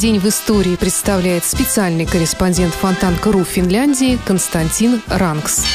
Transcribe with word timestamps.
день 0.00 0.18
в 0.18 0.26
истории 0.26 0.76
представляет 0.76 1.44
специальный 1.44 2.06
корреспондент 2.06 2.72
Фонтанка.ру 2.72 3.44
Финляндии 3.44 4.18
Константин 4.24 5.02
Ранкс. 5.08 5.66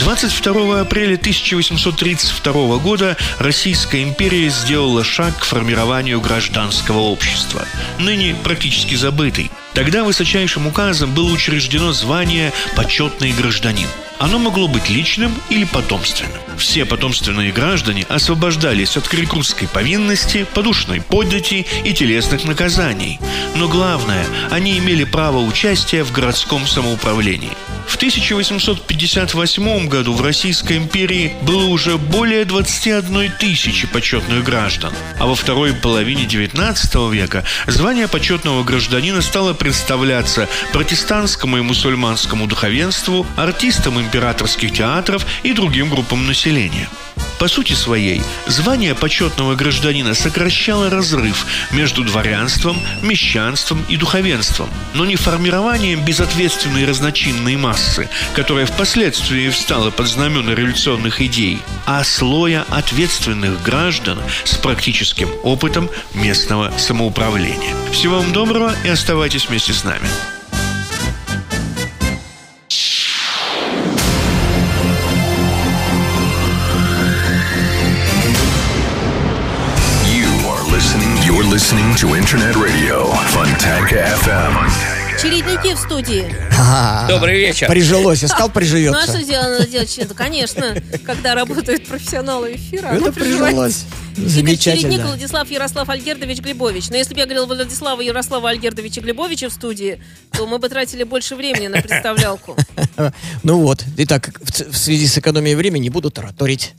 22 0.00 0.80
апреля 0.80 1.16
1832 1.16 2.78
года 2.78 3.18
Российская 3.38 4.02
империя 4.02 4.48
сделала 4.48 5.04
шаг 5.04 5.36
к 5.40 5.44
формированию 5.44 6.18
гражданского 6.18 7.00
общества, 7.00 7.66
ныне 7.98 8.34
практически 8.42 8.94
забытый. 8.94 9.50
Тогда 9.78 10.02
высочайшим 10.02 10.66
указом 10.66 11.14
было 11.14 11.30
учреждено 11.30 11.92
звание 11.92 12.52
«почетный 12.74 13.30
гражданин». 13.30 13.86
Оно 14.18 14.40
могло 14.40 14.66
быть 14.66 14.90
личным 14.90 15.32
или 15.50 15.62
потомственным. 15.62 16.32
Все 16.58 16.84
потомственные 16.84 17.52
граждане 17.52 18.04
освобождались 18.08 18.96
от 18.96 19.06
крикрутской 19.06 19.68
повинности, 19.68 20.44
подушной 20.52 21.00
подати 21.00 21.64
и 21.84 21.92
телесных 21.92 22.44
наказаний. 22.44 23.20
Но 23.54 23.68
главное, 23.68 24.26
они 24.50 24.76
имели 24.76 25.04
право 25.04 25.38
участия 25.38 26.02
в 26.02 26.10
городском 26.10 26.66
самоуправлении. 26.66 27.52
В 27.88 27.96
1858 27.96 29.88
году 29.88 30.12
в 30.12 30.22
Российской 30.22 30.76
империи 30.76 31.32
было 31.42 31.64
уже 31.64 31.96
более 31.96 32.44
21 32.44 33.32
тысячи 33.38 33.86
почетных 33.86 34.44
граждан, 34.44 34.92
а 35.18 35.26
во 35.26 35.34
второй 35.34 35.72
половине 35.72 36.24
XIX 36.24 37.10
века 37.10 37.44
звание 37.66 38.06
почетного 38.06 38.62
гражданина 38.62 39.22
стало 39.22 39.54
представляться 39.68 40.48
протестантскому 40.72 41.58
и 41.58 41.60
мусульманскому 41.60 42.46
духовенству, 42.46 43.26
артистам 43.36 44.00
императорских 44.00 44.72
театров 44.72 45.26
и 45.42 45.52
другим 45.52 45.90
группам 45.90 46.26
населения. 46.26 46.88
По 47.38 47.46
сути 47.46 47.72
своей, 47.74 48.20
звание 48.46 48.94
почетного 48.94 49.54
гражданина 49.54 50.14
сокращало 50.14 50.90
разрыв 50.90 51.46
между 51.70 52.02
дворянством, 52.02 52.80
мещанством 53.02 53.84
и 53.88 53.96
духовенством, 53.96 54.68
но 54.94 55.04
не 55.04 55.16
формированием 55.16 56.04
безответственной 56.04 56.84
разночинной 56.84 57.56
массы, 57.56 58.08
которая 58.34 58.66
впоследствии 58.66 59.48
встала 59.50 59.90
под 59.90 60.08
знамена 60.08 60.54
революционных 60.54 61.20
идей, 61.20 61.60
а 61.86 62.02
слоя 62.02 62.64
ответственных 62.70 63.62
граждан 63.62 64.18
с 64.44 64.56
практическим 64.56 65.30
опытом 65.44 65.88
местного 66.14 66.72
самоуправления. 66.76 67.74
Всего 67.92 68.20
вам 68.20 68.32
доброго 68.32 68.74
и 68.84 68.88
оставайтесь 68.88 69.48
вместе 69.48 69.72
с 69.72 69.84
нами. 69.84 70.08
Listening 81.68 81.94
to 81.96 82.16
Internet 82.16 82.56
Radio 82.56 83.12
Fontanka 83.28 84.02
FM. 84.24 85.20
Чередники 85.20 85.74
в 85.74 85.78
студии. 85.78 86.24
Добрый 87.08 87.38
вечер. 87.38 87.68
Прижилось, 87.68 88.24
искал, 88.24 88.46
Ну 88.46 88.52
а 88.52 88.54
приживется. 88.54 89.02
что 89.02 89.22
делать, 89.22 89.48
надо 89.58 89.66
делать? 89.68 89.94
Че- 89.94 90.06
Конечно, 90.06 90.76
когда 91.04 91.34
работают 91.34 91.86
профессионалы 91.86 92.54
эфира. 92.54 92.86
Это 92.86 93.12
прижилось. 93.12 93.84
Игорь 94.16 94.30
Чередник, 94.30 94.30
Замечательно. 94.30 95.06
Владислав 95.08 95.50
Ярослав 95.50 95.88
Альгердович 95.90 96.38
Глебович. 96.38 96.88
Но 96.88 96.96
если 96.96 97.12
бы 97.12 97.20
я 97.20 97.26
говорила 97.26 97.44
Владислава 97.44 98.00
Ярослава 98.00 98.48
Альгердовича 98.48 99.02
Глебовича 99.02 99.50
в 99.50 99.52
студии, 99.52 100.00
то 100.32 100.46
мы 100.46 100.58
бы 100.58 100.70
тратили 100.70 101.02
больше 101.02 101.36
времени 101.36 101.66
на 101.66 101.82
представлялку. 101.82 102.56
Ну 103.42 103.60
вот, 103.60 103.84
итак, 103.98 104.30
в 104.40 104.74
связи 104.76 105.06
с 105.06 105.18
экономией 105.18 105.54
времени 105.54 105.90
буду 105.90 106.10
тараторить. 106.10 106.72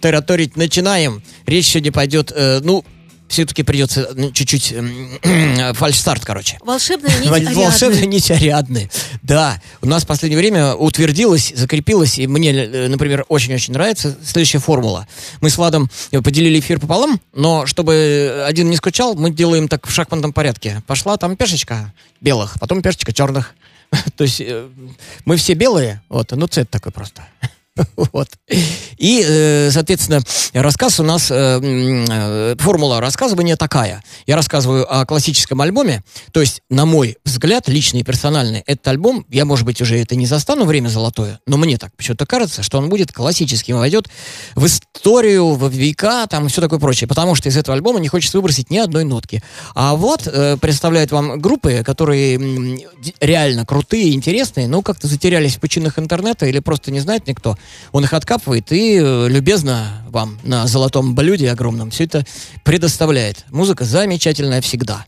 Тараторить 0.00 0.56
начинаем. 0.56 1.22
Речь 1.46 1.66
сегодня 1.66 1.90
пойдет, 1.90 2.32
э, 2.34 2.60
ну, 2.62 2.84
все-таки 3.28 3.62
придется 3.62 4.02
м, 4.14 4.32
чуть-чуть 4.32 4.72
м, 4.72 5.18
фальш-старт, 5.74 6.24
короче. 6.24 6.58
Волшебная 6.64 7.10
нить 7.18 7.28
Вол- 7.54 7.64
Волшебная 7.64 7.98
Ариадны. 7.98 8.14
нить 8.14 8.30
Ариадны. 8.30 8.90
Да, 9.22 9.60
у 9.82 9.86
нас 9.86 10.04
в 10.04 10.06
последнее 10.06 10.38
время 10.38 10.74
утвердилась, 10.74 11.52
закрепилась, 11.54 12.18
и 12.18 12.26
мне, 12.26 12.52
э, 12.52 12.88
например, 12.88 13.24
очень-очень 13.28 13.72
нравится 13.74 14.16
следующая 14.24 14.58
формула. 14.58 15.06
Мы 15.40 15.50
с 15.50 15.56
Владом 15.58 15.90
э, 16.12 16.20
поделили 16.22 16.60
эфир 16.60 16.78
пополам, 16.80 17.20
но 17.34 17.66
чтобы 17.66 18.44
один 18.46 18.70
не 18.70 18.76
скучал, 18.76 19.14
мы 19.14 19.30
делаем 19.30 19.68
так 19.68 19.86
в 19.86 19.90
шахматном 19.90 20.32
порядке. 20.32 20.82
Пошла 20.86 21.16
там 21.16 21.36
пешечка 21.36 21.92
белых, 22.20 22.56
потом 22.60 22.82
пешечка 22.82 23.12
черных. 23.12 23.54
То 24.16 24.24
есть 24.24 24.40
э, 24.40 24.68
мы 25.24 25.36
все 25.36 25.54
белые, 25.54 26.00
вот, 26.08 26.30
ну 26.32 26.46
цвет 26.46 26.70
такой 26.70 26.92
просто. 26.92 27.26
Вот. 27.96 28.28
И, 28.96 29.24
э, 29.26 29.70
соответственно, 29.70 30.20
рассказ 30.52 31.00
у 31.00 31.02
нас, 31.02 31.30
э, 31.30 31.60
э, 31.62 32.56
формула 32.58 33.00
рассказывания 33.00 33.56
такая. 33.56 34.02
Я 34.26 34.36
рассказываю 34.36 34.86
о 34.92 35.04
классическом 35.04 35.60
альбоме, 35.60 36.02
то 36.32 36.40
есть, 36.40 36.62
на 36.70 36.86
мой 36.86 37.16
взгляд, 37.24 37.68
личный 37.68 38.00
и 38.00 38.04
персональный, 38.04 38.62
этот 38.66 38.88
альбом, 38.88 39.26
я, 39.28 39.44
может 39.44 39.66
быть, 39.66 39.80
уже 39.80 40.00
это 40.00 40.16
не 40.16 40.26
застану 40.26 40.64
время 40.64 40.88
золотое, 40.88 41.40
но 41.46 41.56
мне 41.56 41.78
так 41.78 41.94
почему-то 41.96 42.26
кажется, 42.26 42.62
что 42.62 42.78
он 42.78 42.88
будет 42.88 43.12
классическим, 43.12 43.78
войдет 43.78 44.08
в 44.54 44.66
историю, 44.66 45.54
в 45.54 45.68
века, 45.70 46.26
там, 46.28 46.48
все 46.48 46.60
такое 46.60 46.78
прочее, 46.78 47.08
потому 47.08 47.34
что 47.34 47.48
из 47.48 47.56
этого 47.56 47.74
альбома 47.74 48.00
не 48.00 48.08
хочется 48.08 48.38
выбросить 48.38 48.70
ни 48.70 48.78
одной 48.78 49.04
нотки. 49.04 49.42
А 49.74 49.94
вот 49.94 50.22
представляет 50.60 51.12
вам 51.12 51.38
группы, 51.40 51.82
которые 51.84 52.38
реально 53.20 53.66
крутые, 53.66 54.14
интересные, 54.14 54.68
но 54.68 54.82
как-то 54.82 55.06
затерялись 55.06 55.56
в 55.56 55.60
пучинах 55.60 55.98
интернета 55.98 56.46
или 56.46 56.60
просто 56.60 56.90
не 56.90 57.00
знает 57.00 57.26
никто. 57.26 57.56
Он 57.92 58.04
их 58.04 58.12
откапывает 58.12 58.72
и 58.72 58.98
э, 58.98 59.28
любезно 59.28 60.02
вам 60.08 60.38
на 60.42 60.66
золотом 60.66 61.14
блюде 61.14 61.50
огромном 61.50 61.90
все 61.90 62.04
это 62.04 62.24
предоставляет. 62.64 63.44
Музыка 63.50 63.84
замечательная 63.84 64.60
всегда. 64.60 65.04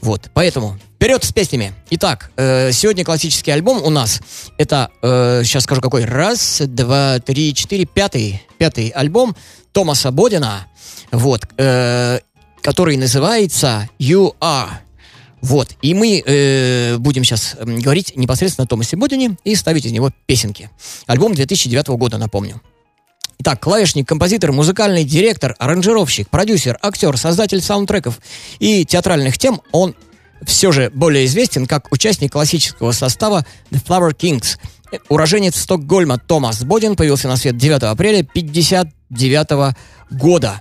Вот, 0.00 0.30
поэтому 0.32 0.78
вперед 0.96 1.24
с 1.24 1.32
песнями. 1.32 1.72
Итак, 1.90 2.30
э, 2.36 2.70
сегодня 2.72 3.04
классический 3.04 3.50
альбом 3.50 3.82
у 3.82 3.90
нас. 3.90 4.20
Это, 4.56 4.90
э, 5.02 5.42
сейчас 5.44 5.64
скажу 5.64 5.80
какой. 5.80 6.04
Раз, 6.04 6.62
два, 6.64 7.18
три, 7.18 7.54
четыре, 7.54 7.84
пятый, 7.84 8.42
пятый 8.58 8.88
альбом 8.88 9.36
Томаса 9.72 10.10
Бодина. 10.10 10.66
Вот, 11.10 11.48
э, 11.56 12.20
который 12.62 12.96
называется 12.96 13.88
You 13.98 14.34
Are. 14.40 14.68
Вот, 15.40 15.70
и 15.82 15.94
мы 15.94 16.22
э, 16.24 16.96
будем 16.98 17.24
сейчас 17.24 17.56
говорить 17.60 18.16
непосредственно 18.16 18.64
о 18.64 18.68
Томасе 18.68 18.96
Бодине 18.96 19.36
и 19.44 19.54
ставить 19.54 19.86
из 19.86 19.92
него 19.92 20.10
песенки. 20.26 20.70
Альбом 21.06 21.34
2009 21.34 21.88
года, 21.88 22.18
напомню. 22.18 22.60
Итак, 23.40 23.60
клавишник, 23.60 24.08
композитор, 24.08 24.50
музыкальный 24.50 25.04
директор, 25.04 25.54
аранжировщик, 25.60 26.28
продюсер, 26.28 26.76
актер, 26.82 27.16
создатель 27.16 27.60
саундтреков 27.60 28.18
и 28.58 28.84
театральных 28.84 29.38
тем, 29.38 29.62
он 29.70 29.94
все 30.44 30.72
же 30.72 30.90
более 30.92 31.24
известен 31.26 31.66
как 31.66 31.92
участник 31.92 32.32
классического 32.32 32.90
состава 32.90 33.46
The 33.70 33.82
Flower 33.84 34.12
Kings. 34.14 34.58
Уроженец 35.08 35.56
Стокгольма 35.56 36.18
Томас 36.18 36.64
Бодин 36.64 36.96
появился 36.96 37.28
на 37.28 37.36
свет 37.36 37.56
9 37.56 37.82
апреля 37.84 38.20
1959 38.20 39.76
года. 40.10 40.60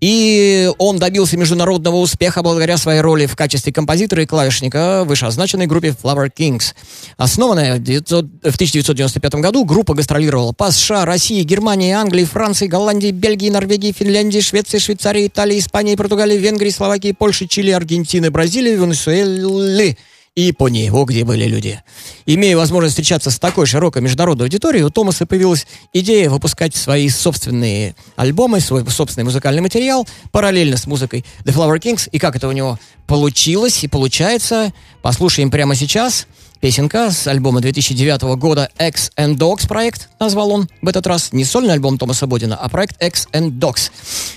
И 0.00 0.70
он 0.78 0.98
добился 0.98 1.36
международного 1.36 1.96
успеха 1.96 2.42
благодаря 2.42 2.78
своей 2.78 3.00
роли 3.02 3.26
в 3.26 3.36
качестве 3.36 3.72
композитора 3.72 4.22
и 4.22 4.26
клавишника 4.26 5.02
в 5.04 5.08
вышеозначенной 5.08 5.66
группе 5.66 5.88
Flower 5.88 6.30
Kings. 6.34 6.74
Основанная 7.18 7.74
в 7.76 7.80
1995 7.80 9.34
году, 9.34 9.64
группа 9.64 9.92
гастролировала 9.92 10.52
по 10.52 10.70
США, 10.70 11.04
России, 11.04 11.42
Германии, 11.42 11.92
Англии, 11.92 12.24
Франции, 12.24 12.66
Голландии, 12.66 13.10
Бельгии, 13.10 13.50
Норвегии, 13.50 13.92
Финляндии, 13.92 14.40
Швеции, 14.40 14.78
Швейцарии, 14.78 15.26
Италии, 15.26 15.58
Испании, 15.58 15.96
Португалии, 15.96 16.38
Венгрии, 16.38 16.70
Словакии, 16.70 17.12
Польши, 17.12 17.46
Чили, 17.46 17.70
Аргентины, 17.70 18.30
Бразилии, 18.30 18.76
Венесуэлы 18.76 19.98
и 20.40 20.46
Японии, 20.46 20.88
во 20.88 21.04
где 21.04 21.24
были 21.24 21.44
люди. 21.44 21.82
Имея 22.26 22.56
возможность 22.56 22.94
встречаться 22.94 23.30
с 23.30 23.38
такой 23.38 23.66
широкой 23.66 24.02
международной 24.02 24.46
аудиторией, 24.46 24.84
у 24.84 24.90
Томаса 24.90 25.26
появилась 25.26 25.66
идея 25.92 26.30
выпускать 26.30 26.74
свои 26.74 27.08
собственные 27.08 27.94
альбомы, 28.16 28.60
свой 28.60 28.88
собственный 28.88 29.24
музыкальный 29.24 29.60
материал 29.60 30.08
параллельно 30.32 30.76
с 30.76 30.86
музыкой 30.86 31.24
The 31.44 31.54
Flower 31.54 31.78
Kings. 31.78 32.08
И 32.10 32.18
как 32.18 32.36
это 32.36 32.48
у 32.48 32.52
него 32.52 32.78
получилось 33.06 33.84
и 33.84 33.88
получается, 33.88 34.72
послушаем 35.02 35.50
прямо 35.50 35.74
сейчас. 35.74 36.26
Песенка 36.60 37.10
с 37.10 37.26
альбома 37.26 37.60
2009 37.62 38.22
года 38.38 38.70
X 38.78 39.12
and 39.16 39.36
Dogs 39.36 39.66
проект, 39.66 40.10
назвал 40.20 40.50
он 40.52 40.68
в 40.82 40.88
этот 40.88 41.06
раз. 41.06 41.32
Не 41.32 41.44
сольный 41.44 41.72
альбом 41.72 41.96
Томаса 41.96 42.26
Бодина, 42.26 42.54
а 42.54 42.68
проект 42.68 43.02
X 43.02 43.28
and 43.32 43.52
Dogs. 43.58 43.90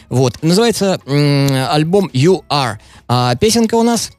Вот. 0.10 0.42
Называется 0.42 1.02
м- 1.06 1.68
альбом 1.70 2.10
You 2.14 2.44
Are. 2.50 2.78
А 3.10 3.36
песенка 3.36 3.76
у 3.76 3.84
нас 3.84 4.12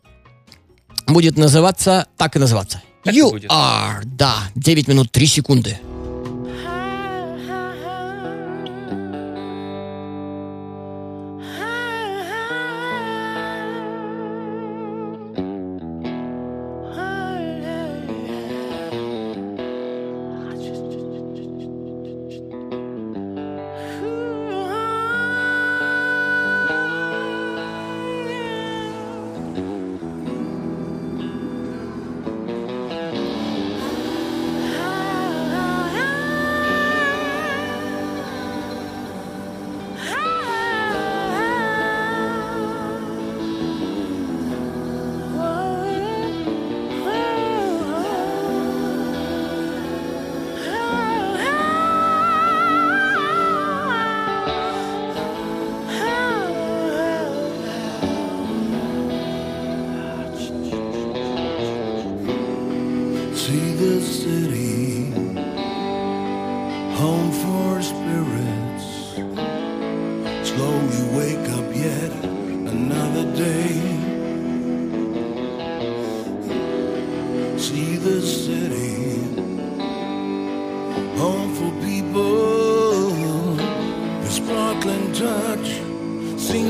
будет 1.07 1.37
называться, 1.39 2.07
так 2.17 2.37
и 2.37 2.39
называться. 2.39 2.83
You 3.05 3.39
are, 3.49 4.03
да, 4.05 4.37
9 4.55 4.89
минут 4.89 5.13
3 5.13 5.27
секунды. 5.27 5.79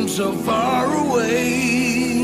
So 0.08 0.32
far 0.32 0.86
away. 1.06 2.18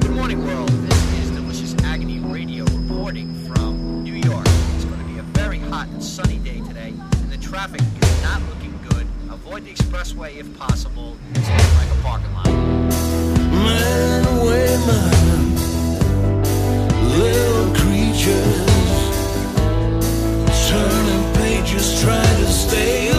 Good 0.00 0.10
morning, 0.10 0.44
world. 0.44 0.68
This 0.68 1.12
is 1.18 1.30
Delicious 1.30 1.74
Agony 1.84 2.20
Radio 2.20 2.64
reporting 2.64 3.34
from 3.46 4.02
New 4.04 4.14
York. 4.14 4.46
It's 4.74 4.84
going 4.84 5.00
to 5.00 5.06
be 5.06 5.18
a 5.18 5.22
very 5.22 5.58
hot 5.58 5.88
and 5.88 6.02
sunny 6.02 6.38
day 6.38 6.60
today, 6.60 6.88
and 6.90 7.30
the 7.30 7.38
traffic 7.38 7.80
is 7.80 8.22
not 8.22 8.42
looking 8.48 8.78
good. 8.90 9.06
Avoid 9.30 9.64
the 9.64 9.72
expressway 9.72 10.36
if 10.36 10.58
possible. 10.58 11.16
It's 11.30 11.48
looking 11.48 11.76
like 11.76 11.90
a 11.90 12.02
parking 12.02 12.34
lot. 12.34 12.46
Man, 12.46 14.24
women, 14.44 15.54
little 17.18 17.74
creatures, 17.74 18.66
turning 20.68 21.34
pages, 21.34 22.00
trying 22.02 22.36
to 22.36 22.46
stay 22.46 23.17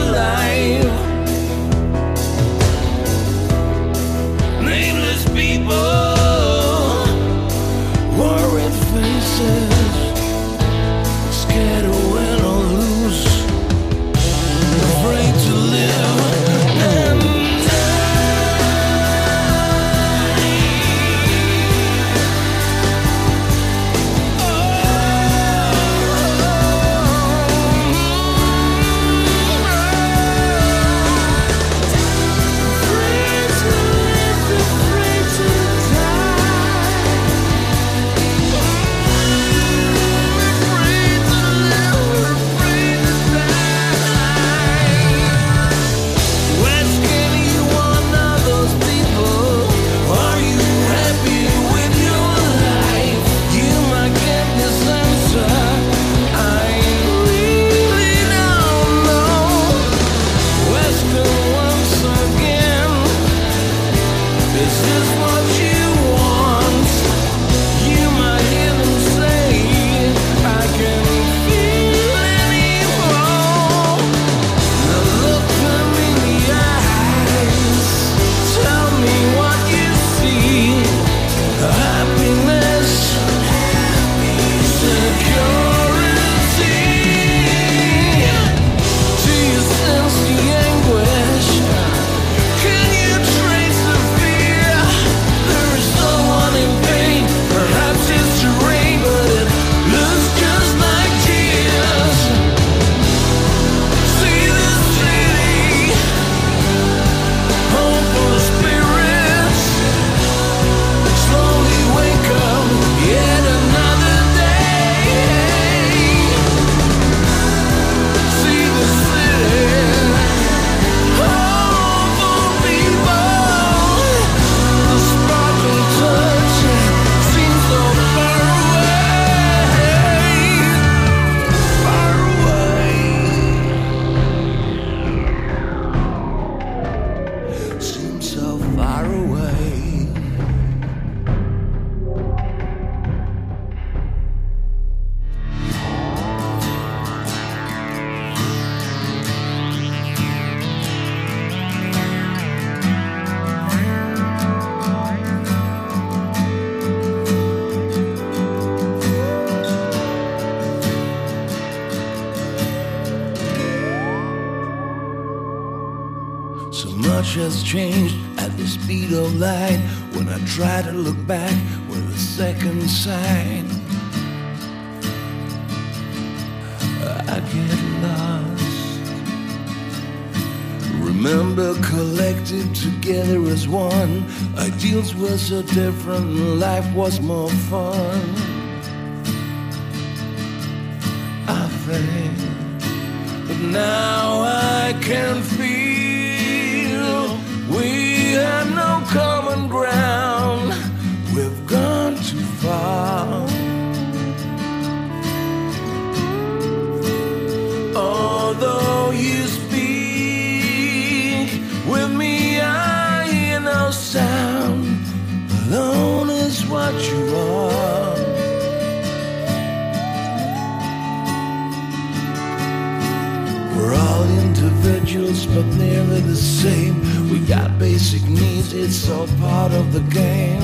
but 225.59 225.75
nearly 225.75 226.21
the 226.21 226.37
same. 226.37 226.95
We 227.29 227.39
got 227.39 227.77
basic 227.77 228.23
needs, 228.29 228.71
it's 228.71 229.09
all 229.09 229.27
part 229.41 229.73
of 229.73 229.91
the 229.91 229.99
game 230.21 230.63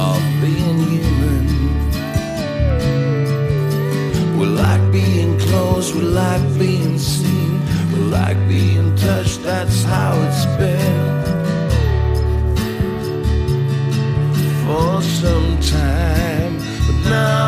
of 0.00 0.20
being 0.42 0.78
human. 0.90 1.46
We 4.36 4.46
like 4.46 4.84
being 4.90 5.38
close, 5.38 5.94
we 5.94 6.00
like 6.02 6.42
being 6.58 6.98
seen, 6.98 7.60
we 7.92 8.00
like 8.18 8.38
being 8.48 8.96
touched, 8.96 9.44
that's 9.44 9.84
how 9.84 10.12
it's 10.26 10.44
been 10.58 11.06
for 14.64 15.00
some 15.02 15.50
time. 15.60 16.58
But 16.86 16.98
now 17.10 17.41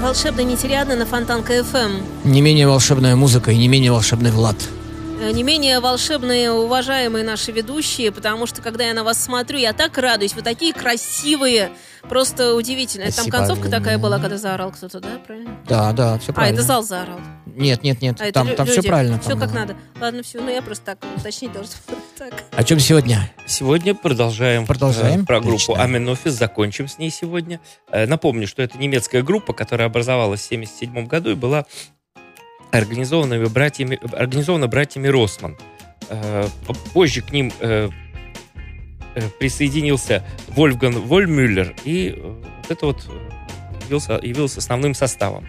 Волшебный 0.00 0.44
нетериадный 0.44 0.96
на 0.96 1.06
Фонтанка 1.06 1.64
ФМ. 1.64 2.02
Не 2.24 2.40
менее 2.40 2.68
волшебная 2.68 3.16
музыка 3.16 3.50
и 3.50 3.58
не 3.58 3.66
менее 3.66 3.90
волшебный 3.90 4.30
Влад. 4.30 4.56
Э, 5.20 5.30
Не 5.32 5.42
менее 5.42 5.80
волшебные, 5.80 6.52
уважаемые 6.52 7.24
наши 7.24 7.50
ведущие, 7.52 8.12
потому 8.12 8.46
что, 8.46 8.62
когда 8.62 8.84
я 8.86 8.94
на 8.94 9.02
вас 9.04 9.22
смотрю, 9.22 9.58
я 9.58 9.72
так 9.72 9.98
радуюсь. 9.98 10.34
Вы 10.34 10.42
такие 10.42 10.72
красивые, 10.72 11.70
просто 12.08 12.54
удивительно. 12.54 13.02
Это 13.04 13.16
Там 13.16 13.26
Спасибо. 13.26 13.36
концовка 13.36 13.68
такая 13.70 13.98
была, 13.98 14.18
когда 14.20 14.38
заорал 14.38 14.70
кто-то, 14.70 15.00
да, 15.00 15.18
правильно? 15.26 15.56
Да, 15.66 15.92
да, 15.92 16.18
все 16.18 16.30
А, 16.32 16.34
правильно. 16.34 16.56
это 16.58 16.64
зал 16.66 16.82
заорал. 16.82 17.18
Нет, 17.46 17.82
нет, 17.82 18.00
нет, 18.00 18.20
А, 18.20 18.30
там, 18.30 18.54
там 18.54 18.66
все 18.68 18.80
правильно. 18.82 19.18
Все 19.18 19.30
там 19.30 19.40
как 19.40 19.52
надо. 19.52 19.76
Ладно, 20.00 20.22
все. 20.22 20.40
Ну, 20.40 20.48
я 20.50 20.62
просто 20.62 20.84
так 20.84 20.98
уточнить 21.16 21.52
должна. 21.52 21.74
Так. 22.18 22.34
О 22.56 22.64
чем 22.64 22.80
сегодня? 22.80 23.30
Сегодня 23.46 23.94
продолжаем, 23.94 24.66
Продолжаем? 24.66 25.22
э, 25.22 25.24
про 25.24 25.40
группу. 25.40 25.76
Аменофис, 25.76 26.32
закончим 26.32 26.88
с 26.88 26.98
ней 26.98 27.10
сегодня. 27.10 27.60
Э, 27.92 28.06
Напомню, 28.06 28.48
что 28.48 28.60
это 28.60 28.76
немецкая 28.76 29.22
группа, 29.22 29.52
которая 29.52 29.86
образовалась 29.86 30.40
в 30.40 30.46
1977 30.46 31.06
году 31.06 31.30
и 31.30 31.34
была 31.34 31.64
организованными 32.70 33.46
братьями, 33.46 33.98
организовано 34.12 34.68
братьями 34.68 35.08
Росман. 35.08 35.56
Э, 36.08 36.48
позже 36.92 37.22
к 37.22 37.32
ним 37.32 37.52
э, 37.60 37.90
э, 39.14 39.28
присоединился 39.38 40.24
Вольфган 40.48 41.00
Вольмюллер, 41.00 41.74
и 41.84 42.16
вот 42.18 42.70
это 42.70 42.86
вот 42.86 43.06
явился, 43.86 44.18
явился 44.22 44.58
основным 44.58 44.94
составом. 44.94 45.46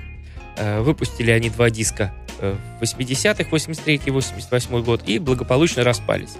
Выпустили 0.79 1.31
они 1.31 1.49
два 1.49 1.69
диска 1.69 2.13
в 2.37 2.83
80-х, 2.83 3.49
83-88 3.49 4.83
год, 4.83 5.03
и 5.07 5.17
благополучно 5.17 5.85
распались. 5.85 6.35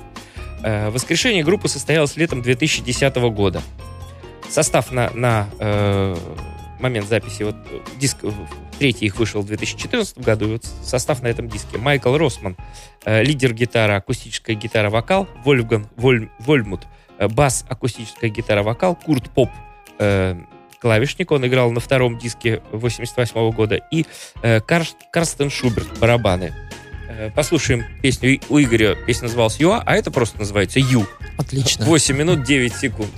Воскрешение 0.61 1.41
группы 1.41 1.69
состоялось 1.69 2.17
летом 2.17 2.41
2010 2.41 3.15
года. 3.15 3.61
Состав 4.49 4.91
на, 4.91 5.09
на 5.11 5.47
э, 5.59 6.17
момент 6.79 7.07
записи, 7.07 7.43
вот 7.43 7.55
диск 7.97 8.17
Третий 8.79 9.07
их 9.07 9.17
вышел 9.17 9.41
в 9.41 9.45
2014 9.45 10.19
году. 10.19 10.47
И 10.47 10.51
вот 10.53 10.65
состав 10.83 11.21
на 11.21 11.27
этом 11.27 11.49
диске. 11.49 11.77
Майкл 11.77 12.15
Росман, 12.15 12.55
э, 13.03 13.23
лидер 13.23 13.53
гитара, 13.53 13.97
акустическая 13.97 14.55
гитара, 14.55 14.89
вокал. 14.89 15.27
Вольфган 15.43 15.89
Воль, 15.97 16.29
Вольмут, 16.39 16.87
э, 17.17 17.27
бас, 17.27 17.65
акустическая 17.67 18.29
гитара, 18.29 18.63
вокал. 18.63 18.95
Курт 18.95 19.29
Поп, 19.31 19.49
э, 19.99 20.39
клавишник. 20.79 21.29
Он 21.31 21.45
играл 21.45 21.71
на 21.71 21.81
втором 21.81 22.17
диске 22.17 22.61
88 22.71 23.51
года. 23.51 23.75
И 23.91 24.05
э, 24.41 24.61
Кар, 24.61 24.83
Карстен 25.11 25.49
Шуберт, 25.49 25.99
барабаны. 25.99 26.53
Э, 27.09 27.31
послушаем 27.31 27.83
песню 28.01 28.39
у 28.47 28.59
Игоря. 28.61 28.95
Песня 28.95 29.23
называлась 29.23 29.59
«Юа», 29.59 29.83
а 29.85 29.95
это 29.97 30.09
просто 30.09 30.39
называется 30.39 30.79
«Ю». 30.79 31.05
Отлично. 31.37 31.83
8 31.83 32.15
минут 32.15 32.43
9 32.43 32.73
секунд. 32.73 33.11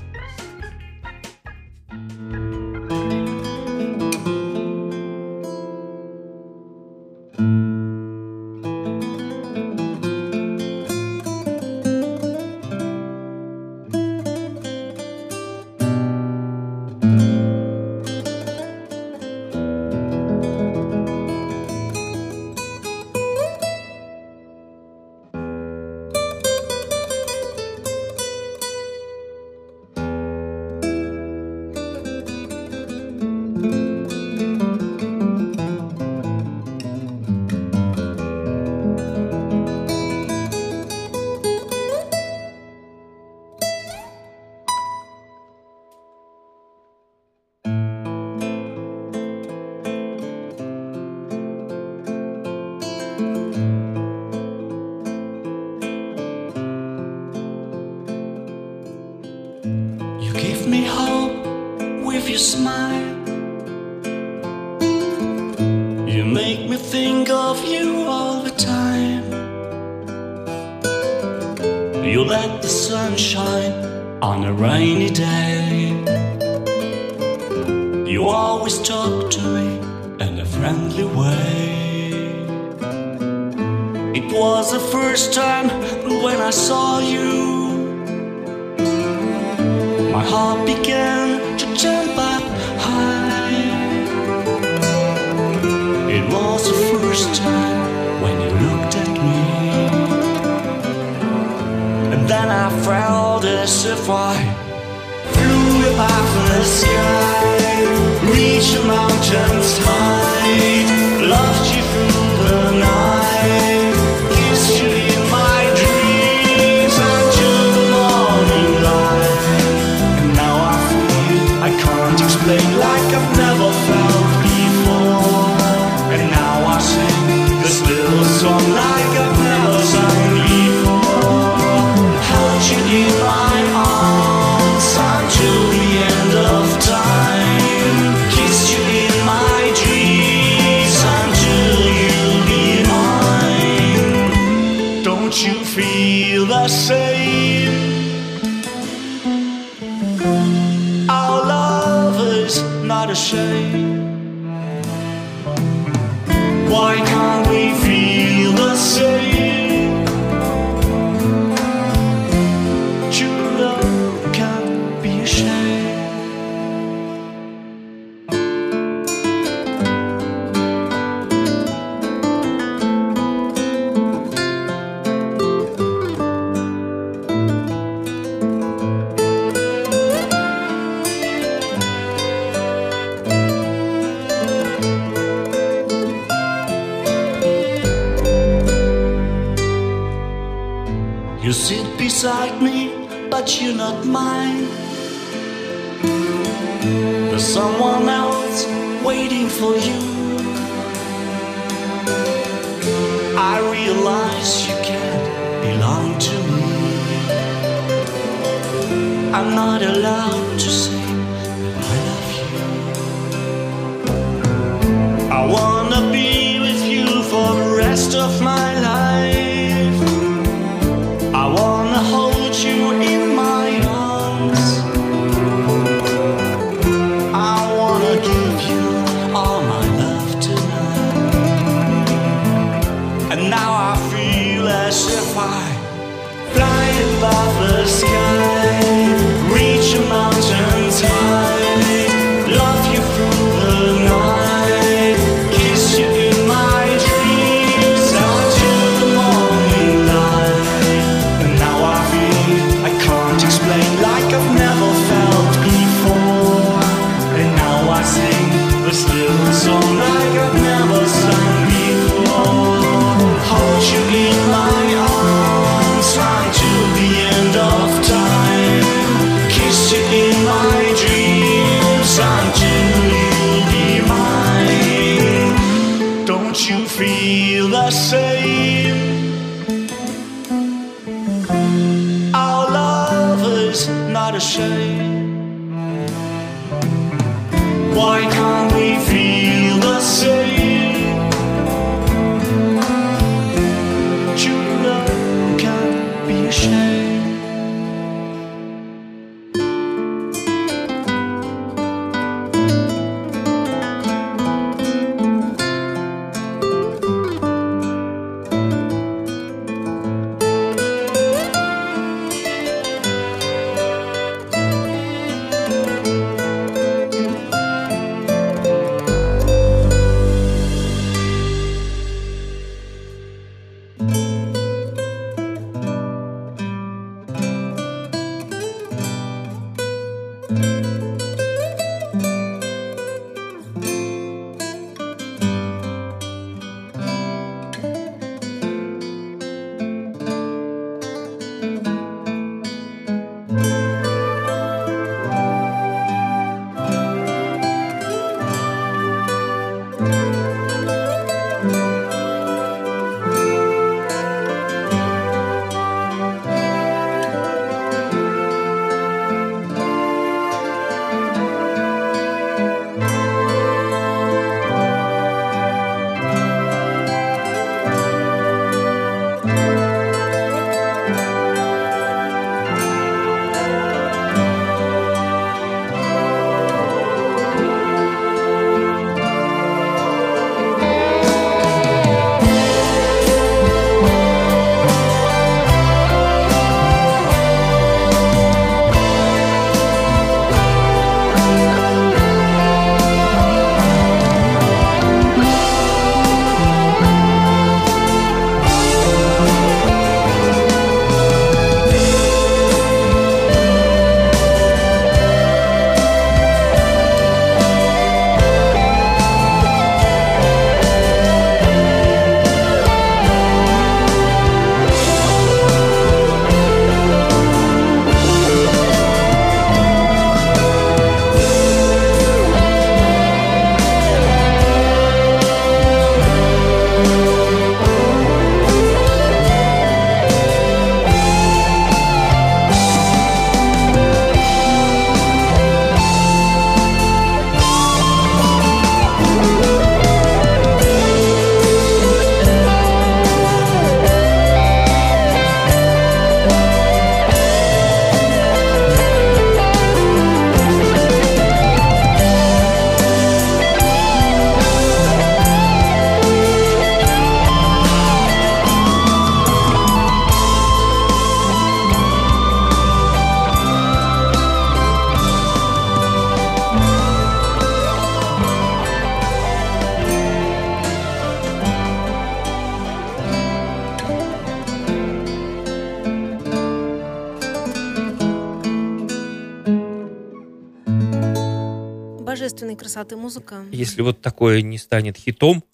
Божественной 482.35 482.77
красоты 482.77 483.17
музыка. 483.17 483.65
Если 483.73 484.01
вот 484.01 484.21
такое 484.21 484.61
не 484.61 484.77
станет 484.77 485.17
хитом, 485.17 485.65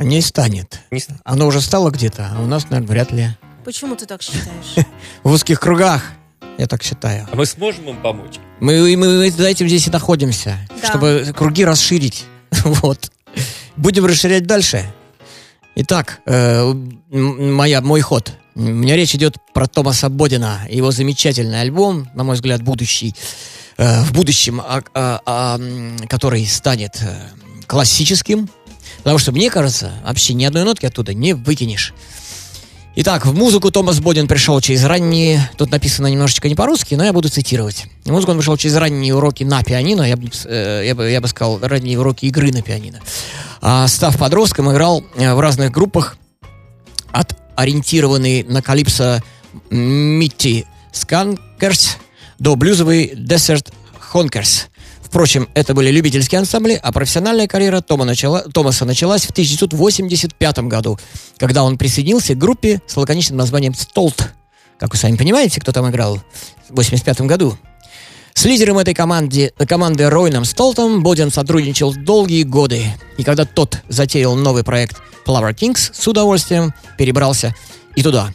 Не 0.00 0.20
станет. 0.22 0.80
не 0.90 0.98
ст- 0.98 1.12
Оно 1.24 1.46
уже 1.46 1.60
стало 1.60 1.90
где-то, 1.92 2.32
а 2.34 2.42
у 2.42 2.46
нас, 2.46 2.64
наверное, 2.68 2.88
вряд 2.88 3.12
ли. 3.12 3.28
Почему 3.64 3.94
ты 3.94 4.06
так 4.06 4.20
считаешь? 4.20 4.74
В 5.22 5.30
узких 5.30 5.60
кругах, 5.60 6.02
я 6.58 6.66
так 6.66 6.82
считаю. 6.82 7.28
а 7.30 7.36
мы 7.36 7.46
сможем 7.46 7.88
им 7.90 8.02
помочь? 8.02 8.40
Мы, 8.58 8.96
мы 8.96 9.30
за 9.30 9.46
этим 9.46 9.68
здесь 9.68 9.86
и 9.86 9.90
находимся, 9.92 10.58
Да. 10.82 10.88
чтобы 10.88 11.32
круги 11.36 11.64
расширить. 11.64 12.24
Вот. 12.64 13.12
Будем 13.76 14.04
расширять 14.04 14.46
дальше. 14.48 14.92
Итак, 15.76 16.18
э, 16.26 16.72
моя, 17.12 17.80
мой 17.82 18.00
ход. 18.00 18.32
У 18.56 18.60
меня 18.62 18.96
речь 18.96 19.14
идет 19.14 19.36
про 19.54 19.68
Томаса 19.68 20.08
Бодина. 20.08 20.66
Его 20.68 20.90
замечательный 20.90 21.60
альбом, 21.60 22.10
на 22.14 22.24
мой 22.24 22.34
взгляд, 22.34 22.62
будущий, 22.62 23.14
э, 23.80 24.02
в 24.02 24.12
будущем, 24.12 24.60
а- 24.60 24.82
а- 24.94 25.20
а, 25.24 25.58
который 26.06 26.46
станет 26.46 26.98
э, 27.00 27.16
классическим. 27.66 28.48
Потому 28.98 29.18
что, 29.18 29.32
мне 29.32 29.50
кажется, 29.50 29.92
вообще 30.04 30.34
ни 30.34 30.44
одной 30.44 30.64
нотки 30.64 30.84
оттуда 30.84 31.14
не 31.14 31.32
выкинешь. 31.32 31.94
Итак, 32.96 33.24
в 33.24 33.34
музыку 33.34 33.70
Томас 33.70 34.00
Бодин 34.00 34.28
пришел 34.28 34.60
через 34.60 34.84
ранние... 34.84 35.48
Тут 35.56 35.70
написано 35.70 36.08
немножечко 36.08 36.48
не 36.48 36.54
по-русски, 36.54 36.96
но 36.96 37.04
я 37.04 37.12
буду 37.12 37.28
цитировать. 37.30 37.86
В 38.04 38.10
музыку 38.10 38.32
он 38.32 38.38
пришел 38.38 38.56
через 38.56 38.76
ранние 38.76 39.14
уроки 39.14 39.44
на 39.44 39.62
пианино, 39.62 40.02
я 40.02 40.16
бы, 40.16 40.28
э, 40.44 40.82
я 40.84 40.94
бы, 40.94 41.08
я 41.08 41.20
бы 41.20 41.28
сказал, 41.28 41.60
ранние 41.62 41.98
уроки 41.98 42.26
игры 42.26 42.52
на 42.52 42.62
пианино. 42.62 43.00
А, 43.62 43.88
став 43.88 44.18
подростком, 44.18 44.70
играл 44.70 45.04
в 45.14 45.40
разных 45.40 45.70
группах, 45.70 46.18
от 47.12 47.36
ориентированный 47.56 48.42
на 48.42 48.60
калипсо 48.60 49.22
Митти 49.70 50.66
Сканкерс 50.92 51.96
до 52.40 52.56
блюзовый 52.56 53.12
Desert 53.14 53.72
Honkers. 54.12 54.66
Впрочем, 55.02 55.48
это 55.54 55.74
были 55.74 55.90
любительские 55.90 56.38
ансамбли, 56.38 56.78
а 56.82 56.92
профессиональная 56.92 57.46
карьера 57.46 57.80
Тома 57.80 58.04
начала, 58.04 58.42
Томаса 58.42 58.84
началась 58.84 59.26
в 59.26 59.30
1985 59.30 60.58
году, 60.60 60.98
когда 61.36 61.62
он 61.64 61.78
присоединился 61.78 62.34
к 62.34 62.38
группе 62.38 62.80
с 62.86 62.96
лаконичным 62.96 63.36
названием 63.36 63.74
«Столт». 63.74 64.32
Как 64.78 64.92
вы 64.92 64.98
сами 64.98 65.16
понимаете, 65.16 65.60
кто 65.60 65.72
там 65.72 65.90
играл 65.90 66.14
в 66.68 66.72
1985 66.72 67.20
году. 67.22 67.58
С 68.34 68.44
лидером 68.44 68.78
этой 68.78 68.94
команды, 68.94 69.52
команды 69.68 70.08
Ройном 70.08 70.44
Столтом 70.44 71.02
Бодин 71.02 71.30
сотрудничал 71.30 71.92
долгие 71.92 72.44
годы. 72.44 72.86
И 73.18 73.24
когда 73.24 73.44
тот 73.44 73.80
затеял 73.88 74.36
новый 74.36 74.64
проект 74.64 74.96
Flower 75.26 75.54
Kings, 75.54 75.90
с 75.92 76.06
удовольствием 76.06 76.72
перебрался 76.96 77.54
и 77.96 78.02
туда. 78.02 78.32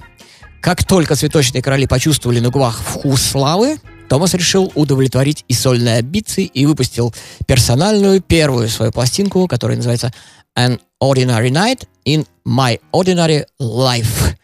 Как 0.61 0.83
только 0.83 1.15
цветочные 1.15 1.61
короли 1.61 1.87
почувствовали 1.87 2.39
на 2.39 2.49
губах 2.49 2.81
вкус 2.81 3.21
славы, 3.21 3.77
Томас 4.09 4.33
решил 4.33 4.71
удовлетворить 4.75 5.43
и 5.47 5.53
сольные 5.53 5.97
амбиции 5.97 6.45
и 6.45 6.65
выпустил 6.65 7.13
персональную 7.47 8.21
первую 8.21 8.69
свою 8.69 8.91
пластинку, 8.91 9.47
которая 9.47 9.77
называется 9.77 10.13
An 10.57 10.79
Ordinary 11.01 11.49
Night 11.49 11.87
in 12.05 12.25
My 12.47 12.79
Ordinary 12.93 13.45
Life. 13.59 14.35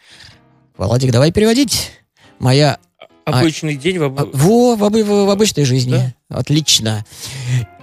Владик, 0.76 1.10
давай 1.12 1.32
переводить. 1.32 1.90
Моя 2.38 2.78
Обычный 3.24 3.76
день 3.76 3.98
в 4.00 4.02
А, 4.02 4.06
обы- 4.06 4.30
Во, 4.32 4.74
в, 4.74 4.82
обы- 4.82 5.04
в 5.04 5.30
обычной 5.30 5.64
жизни. 5.64 6.12
Отлично. 6.28 7.04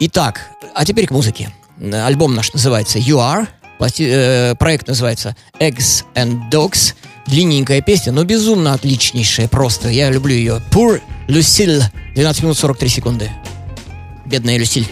Итак, 0.01 0.41
а 0.75 0.83
теперь 0.83 1.07
к 1.07 1.11
музыке. 1.11 1.49
Альбом 1.81 2.35
наш 2.35 2.51
называется 2.53 2.99
You 2.99 3.15
Are. 3.19 3.47
Пласти- 3.79 4.05
э, 4.05 4.55
проект 4.55 4.89
называется 4.89 5.37
Eggs 5.61 6.03
and 6.15 6.51
Dogs. 6.51 6.93
Длинненькая 7.25 7.81
песня, 7.81 8.11
но 8.11 8.25
безумно 8.25 8.73
отличнейшая 8.73 9.47
просто. 9.47 9.87
Я 9.87 10.09
люблю 10.11 10.35
ее. 10.35 10.61
Poor 10.71 11.01
Lucille. 11.29 11.83
12 12.15 12.41
минут 12.43 12.57
43 12.57 12.89
секунды. 12.89 13.29
Бедная 14.25 14.57
Люсиль. 14.57 14.87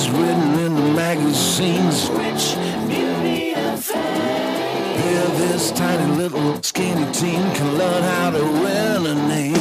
She's 0.00 0.10
written 0.12 0.58
in 0.60 0.74
the 0.76 0.92
magazines. 0.94 2.08
Rich, 2.08 2.56
beauty, 2.88 3.52
and 3.52 3.84
fame. 3.84 4.00
Yeah, 4.00 5.26
this 5.36 5.72
tiny 5.72 6.16
little 6.16 6.62
skinny 6.62 7.04
teen 7.12 7.42
can 7.52 7.76
learn 7.76 8.02
how 8.02 8.30
to 8.30 8.42
win 8.42 9.06
a 9.06 9.14
name. 9.28 9.54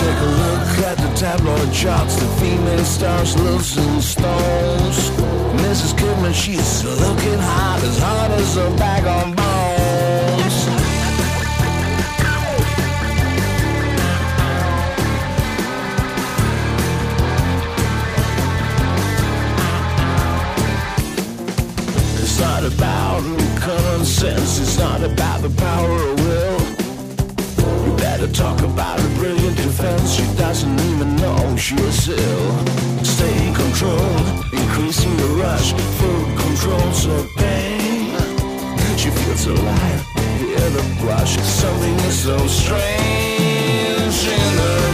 Take 0.00 0.20
a 0.28 0.30
look 0.44 0.68
at 0.88 0.96
the 0.96 1.12
tabloid 1.16 1.70
charts. 1.70 2.16
The 2.16 2.28
female 2.40 2.84
stars 2.84 3.38
losing 3.38 4.00
stones. 4.00 5.10
Mrs. 5.60 5.92
Kidman, 5.98 6.32
she's 6.32 6.82
looking 6.82 7.38
hot, 7.38 7.82
as 7.82 7.98
hot 7.98 8.30
as 8.30 8.56
a 8.56 8.70
bag 8.78 9.04
on 9.04 9.43
not 22.64 22.74
about 22.74 23.22
common 23.60 24.04
sense. 24.04 24.58
It's 24.58 24.78
not 24.78 25.02
about 25.02 25.42
the 25.42 25.50
power 25.50 26.08
of 26.08 26.18
will. 26.20 26.60
You 27.86 27.96
better 27.96 28.30
talk 28.32 28.60
about 28.62 28.98
a 28.98 29.08
brilliant 29.18 29.56
defense. 29.56 30.14
She 30.14 30.24
doesn't 30.36 30.80
even 30.80 31.16
know 31.16 31.56
she 31.56 31.74
is 31.76 32.08
ill. 32.08 33.04
Stay 33.04 33.52
controlled, 33.54 34.26
increasing 34.52 35.14
the 35.16 35.28
rush. 35.42 35.72
Food 35.72 36.38
controls 36.38 37.04
her 37.04 37.26
pain. 37.36 38.16
She 38.96 39.10
feels 39.10 39.46
alive. 39.46 40.00
Hear 40.38 40.70
the 40.70 40.96
brush. 41.00 41.36
Something 41.40 41.94
is 42.06 42.22
so 42.22 42.38
strange 42.46 44.26
in 44.26 44.58
her 44.58 44.93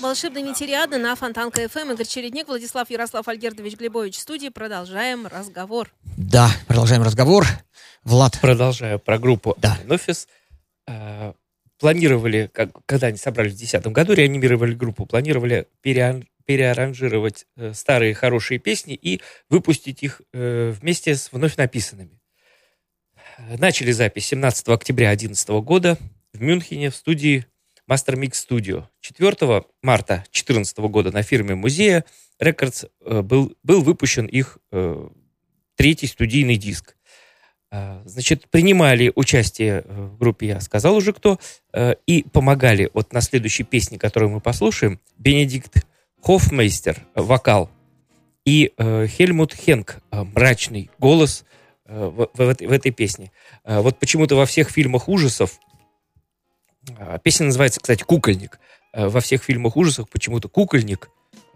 Волшебный 0.00 0.42
Нитериады 0.42 0.98
на 0.98 1.14
Фонтанка 1.16 1.68
ФМ. 1.68 1.92
Игорь 1.92 2.06
Чередник, 2.06 2.48
Владислав 2.48 2.88
Ярослав 2.90 3.28
Альгердович 3.28 3.76
Глебович 3.76 4.16
в 4.16 4.20
студии. 4.20 4.48
Продолжаем 4.48 5.26
разговор. 5.26 5.90
Да, 6.16 6.50
продолжаем 6.66 7.02
разговор. 7.02 7.46
Влад, 8.04 8.38
Продолжаю 8.40 8.98
про 8.98 9.18
группу 9.18 9.54
Да. 9.58 9.78
Нофис. 9.84 10.28
Планировали, 11.78 12.48
как, 12.52 12.70
когда 12.86 13.08
они 13.08 13.16
собрались 13.16 13.52
в 13.54 13.58
2010 13.58 13.86
году, 13.92 14.12
реанимировали 14.12 14.72
группу, 14.74 15.04
планировали 15.04 15.66
переан- 15.84 16.26
переаранжировать 16.44 17.46
э, 17.56 17.72
старые 17.74 18.14
хорошие 18.14 18.58
песни 18.60 18.94
и 18.94 19.20
выпустить 19.50 20.02
их 20.04 20.20
э, 20.32 20.70
вместе 20.80 21.16
с 21.16 21.32
вновь 21.32 21.56
написанными. 21.56 22.20
Начали 23.58 23.90
запись 23.90 24.26
17 24.26 24.68
октября 24.68 25.08
2011 25.08 25.48
года 25.64 25.98
в 26.32 26.40
Мюнхене 26.40 26.90
в 26.90 26.94
студии 26.96 27.46
Master 27.90 28.16
Mix 28.16 28.32
Studio. 28.48 28.84
4 29.00 29.64
марта 29.82 30.14
2014 30.32 30.78
года 30.78 31.12
на 31.12 31.22
фирме 31.22 31.54
Музея 31.54 32.04
Records 32.40 32.88
э, 33.04 33.22
был, 33.22 33.54
был 33.62 33.82
выпущен 33.82 34.26
их 34.26 34.58
э, 34.70 35.08
третий 35.76 36.06
студийный 36.06 36.56
диск. 36.56 36.96
А, 37.70 38.02
Значит, 38.04 38.48
принимали 38.50 39.12
участие 39.14 39.82
э, 39.84 40.02
в 40.02 40.18
группе, 40.18 40.48
я 40.48 40.60
сказал 40.60 40.94
уже 40.96 41.12
кто, 41.12 41.38
э, 41.72 41.94
и 42.06 42.22
помогали 42.24 42.90
вот 42.92 43.12
на 43.12 43.20
следующей 43.20 43.64
песне, 43.64 43.98
которую 43.98 44.30
мы 44.30 44.40
послушаем, 44.40 45.00
Бенедикт 45.18 45.86
Хофмейстер, 46.22 46.98
э, 47.14 47.22
вокал, 47.22 47.70
и 48.44 48.72
э, 48.76 49.06
Хельмут 49.06 49.54
Хенк, 49.54 49.98
э, 50.10 50.22
мрачный 50.22 50.90
голос 50.98 51.44
э, 51.86 52.04
в, 52.06 52.28
в 52.34 52.54
в 52.60 52.72
этой 52.72 52.90
песне. 52.90 53.32
Э, 53.64 53.80
Вот 53.80 53.98
почему-то 53.98 54.36
во 54.36 54.44
всех 54.46 54.68
фильмах 54.70 55.08
ужасов, 55.08 55.58
песня 57.22 57.46
называется, 57.46 57.80
кстати, 57.80 58.02
«Кукольник», 58.02 58.58
Э, 58.92 59.08
во 59.08 59.20
всех 59.20 59.42
фильмах 59.42 59.76
ужасов 59.76 60.08
почему-то 60.10 60.48
кукольник, 60.48 61.08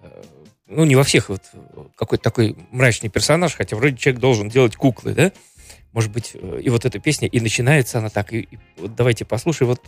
э, 0.02 0.22
ну, 0.68 0.84
не 0.84 0.96
во 0.96 1.04
всех, 1.04 1.28
вот 1.28 1.42
какой-то 1.94 2.24
такой 2.24 2.56
мрачный 2.70 3.10
персонаж, 3.10 3.54
хотя 3.54 3.76
вроде 3.76 3.96
человек 3.96 4.20
должен 4.20 4.48
делать 4.48 4.76
куклы, 4.76 5.12
да? 5.12 5.32
Может 5.92 6.12
быть, 6.12 6.30
э, 6.34 6.60
и 6.62 6.70
вот 6.70 6.86
эта 6.86 6.98
песня, 6.98 7.28
и 7.28 7.40
начинается 7.40 7.98
она 7.98 8.08
так. 8.08 8.32
И, 8.32 8.40
и 8.40 8.58
вот 8.78 8.94
давайте 8.94 9.24
послушаем. 9.26 9.70
Вот 9.70 9.82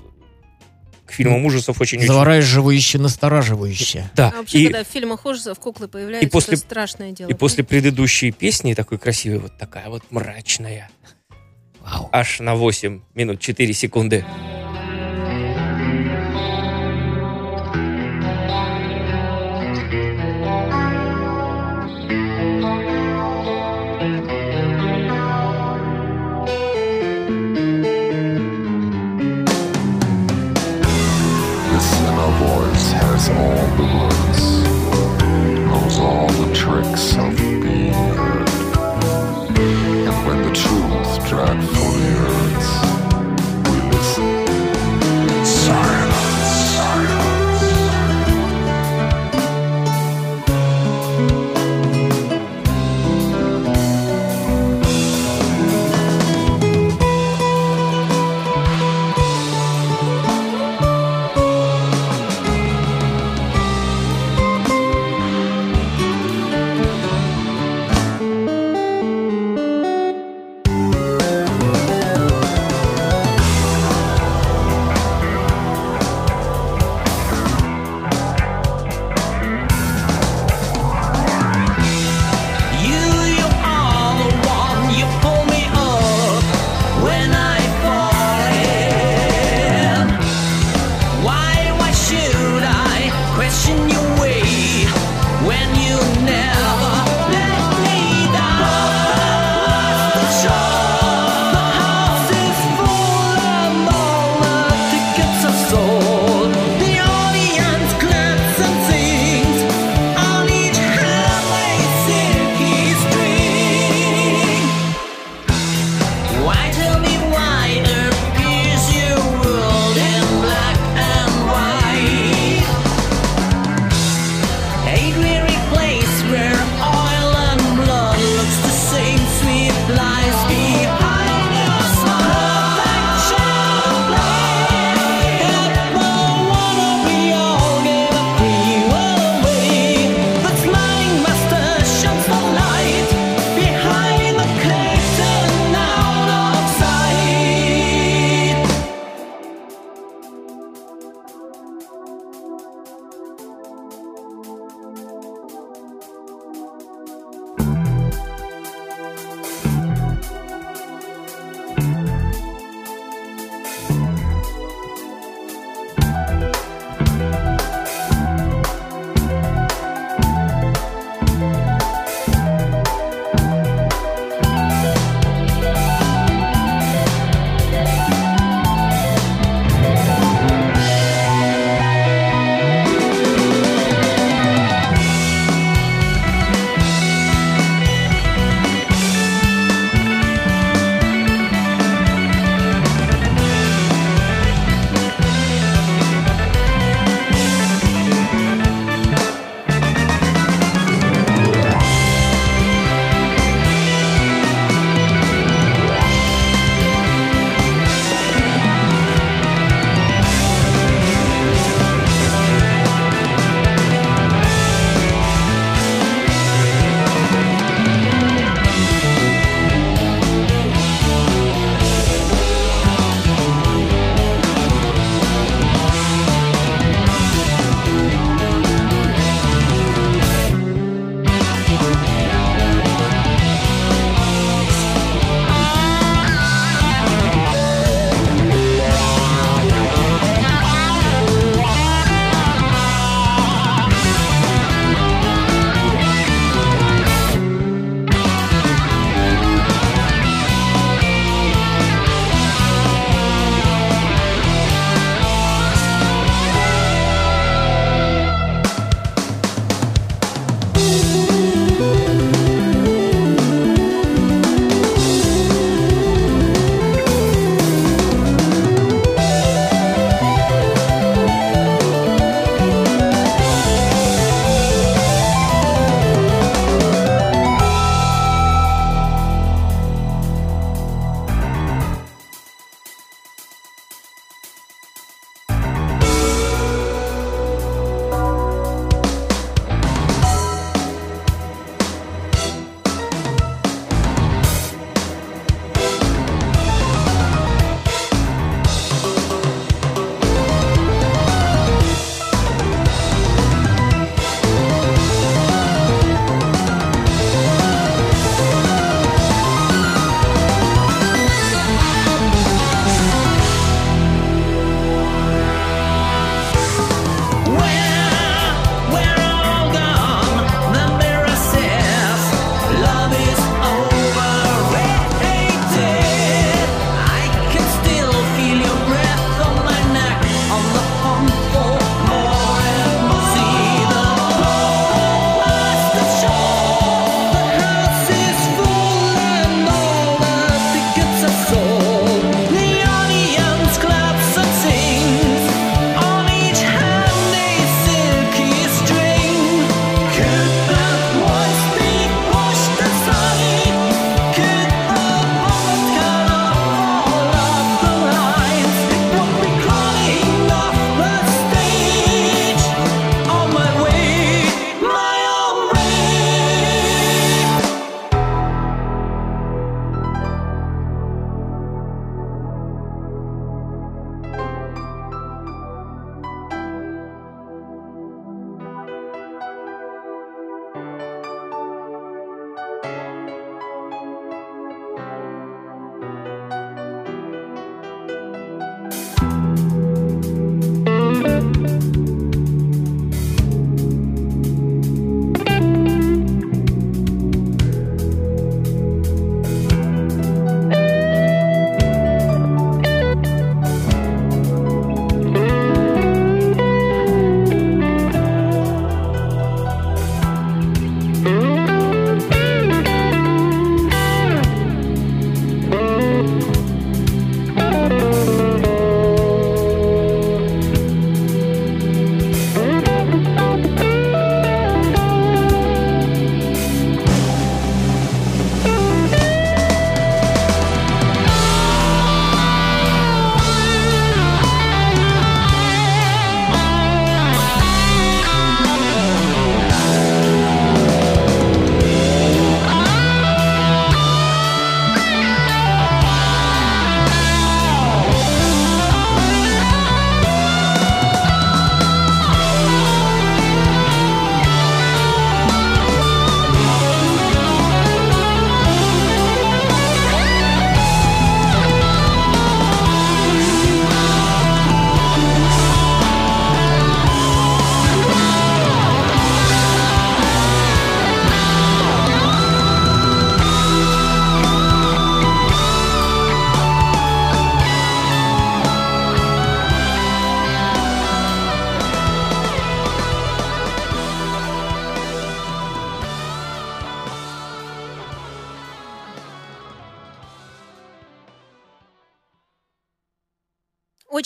к 1.07 1.13
фильмам 1.13 1.47
ужасов 1.47 1.81
очень... 1.81 2.07
завораживающе, 2.07 2.99
настораживающе. 2.99 4.11
Да, 4.15 4.29
А 4.29 4.37
вообще, 4.37 4.59
и, 4.59 4.65
когда 4.65 4.85
в 4.85 4.87
фильмах 4.87 5.25
ужасов 5.25 5.59
куклы 5.59 5.89
появляются, 5.89 6.29
и 6.29 6.31
после- 6.31 6.55
это 6.55 6.67
страшное 6.67 7.13
дело. 7.13 7.31
и 7.31 7.33
после 7.33 7.65
предыдущей 7.65 8.31
песни, 8.31 8.75
такой 8.75 8.99
красивой, 8.99 9.39
вот 9.39 9.57
такая 9.57 9.89
вот 9.89 10.03
мрачная, 10.11 10.91
Вау. 11.81 12.11
аж 12.13 12.41
на 12.41 12.57
8 12.57 13.01
минут 13.15 13.41
4 13.41 13.73
секунды. 13.73 14.23
This 14.29 14.58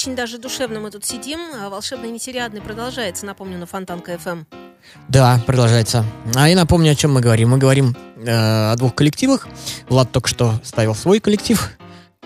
очень 0.03 0.17
даже 0.17 0.39
душевно 0.39 0.81
мы 0.81 0.91
тут 0.91 1.05
сидим. 1.05 1.39
А 1.55 1.69
Волшебный 1.69 2.11
нетериадный 2.11 2.61
продолжается, 2.61 3.25
напомню, 3.25 3.57
на 3.57 3.67
Фонтанка 3.67 4.19
ФМ. 4.19 4.43
Да, 5.07 5.41
продолжается. 5.47 6.05
А 6.35 6.49
я 6.49 6.57
напомню, 6.57 6.91
о 6.91 6.95
чем 6.97 7.13
мы 7.13 7.21
говорим. 7.21 7.51
Мы 7.51 7.59
говорим 7.59 7.97
э, 8.17 8.73
о 8.73 8.75
двух 8.75 8.97
коллективах. 8.97 9.47
Влад 9.89 10.11
только 10.11 10.29
что 10.29 10.59
ставил 10.65 10.97
свой 10.97 11.21
коллектив. 11.21 11.71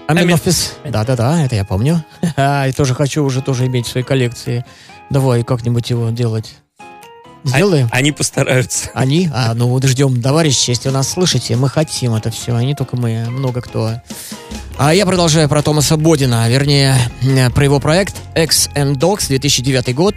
Амин. 0.07 0.33
Офис. 0.33 0.73
Да-да-да, 0.87 1.45
это 1.45 1.55
я 1.55 1.67
помню. 1.67 2.03
И 2.23 2.73
тоже 2.75 2.95
хочу 2.95 3.23
уже 3.23 3.43
тоже 3.43 3.67
иметь 3.67 3.87
в 3.87 3.91
своей 3.91 4.07
коллекции. 4.07 4.65
Давай 5.11 5.43
как-нибудь 5.43 5.91
его 5.91 6.09
делать. 6.09 6.55
Сделаем? 7.45 7.89
Они 7.93 8.11
постараются. 8.11 8.91
Они? 8.95 9.29
А, 9.35 9.53
ну 9.53 9.69
вот 9.69 9.85
ждем, 9.85 10.23
товарищи, 10.23 10.71
если 10.71 10.89
вы 10.89 10.95
нас 10.95 11.11
слышите, 11.11 11.57
мы 11.57 11.69
хотим 11.69 12.15
это 12.15 12.31
все, 12.31 12.55
а 12.57 12.65
не 12.65 12.75
только 12.75 12.97
мы, 12.97 13.27
много 13.29 13.61
кто. 13.61 14.01
А 14.79 14.93
я 14.93 15.07
продолжаю 15.07 15.49
про 15.49 15.63
Томаса 15.63 15.97
Бодина, 15.97 16.47
вернее, 16.51 16.97
э, 17.23 17.49
про 17.49 17.65
его 17.65 17.81
проект 17.81 18.15
X 18.35 18.69
and 18.75 18.97
Dogs 18.97 19.29
2009 19.29 19.95
год. 19.95 20.15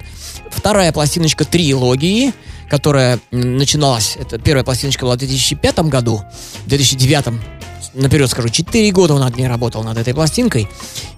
Вторая 0.51 0.91
пластиночка 0.91 1.45
трилогии, 1.45 2.33
которая 2.69 3.19
начиналась, 3.31 4.17
это 4.19 4.37
первая 4.37 4.65
пластиночка 4.65 5.05
была 5.05 5.15
в 5.15 5.19
2005 5.19 5.79
году, 5.87 6.23
в 6.65 6.67
2009 6.67 7.39
наперед 7.93 8.29
скажу, 8.29 8.49
4 8.49 8.91
года 8.91 9.13
он 9.13 9.21
над 9.21 9.37
ней 9.37 9.47
работал, 9.47 9.81
над 9.83 9.97
этой 9.97 10.13
пластинкой. 10.13 10.67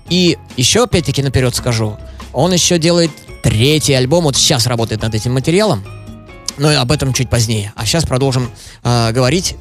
И 0.07 0.37
еще, 0.55 0.83
опять-таки, 0.83 1.23
наперед 1.23 1.55
скажу, 1.55 1.97
он 2.33 2.53
еще 2.53 2.77
делает 2.77 3.09
третий 3.41 3.93
альбом, 3.93 4.25
вот 4.25 4.37
сейчас 4.37 4.67
работает 4.67 5.01
над 5.01 5.15
этим 5.15 5.33
материалом, 5.33 5.83
но 6.59 6.79
об 6.79 6.91
этом 6.91 7.11
чуть 7.11 7.29
позднее. 7.29 7.73
А 7.75 7.87
сейчас 7.87 8.05
продолжим 8.05 8.51
э, 8.83 9.11
говорить 9.11 9.55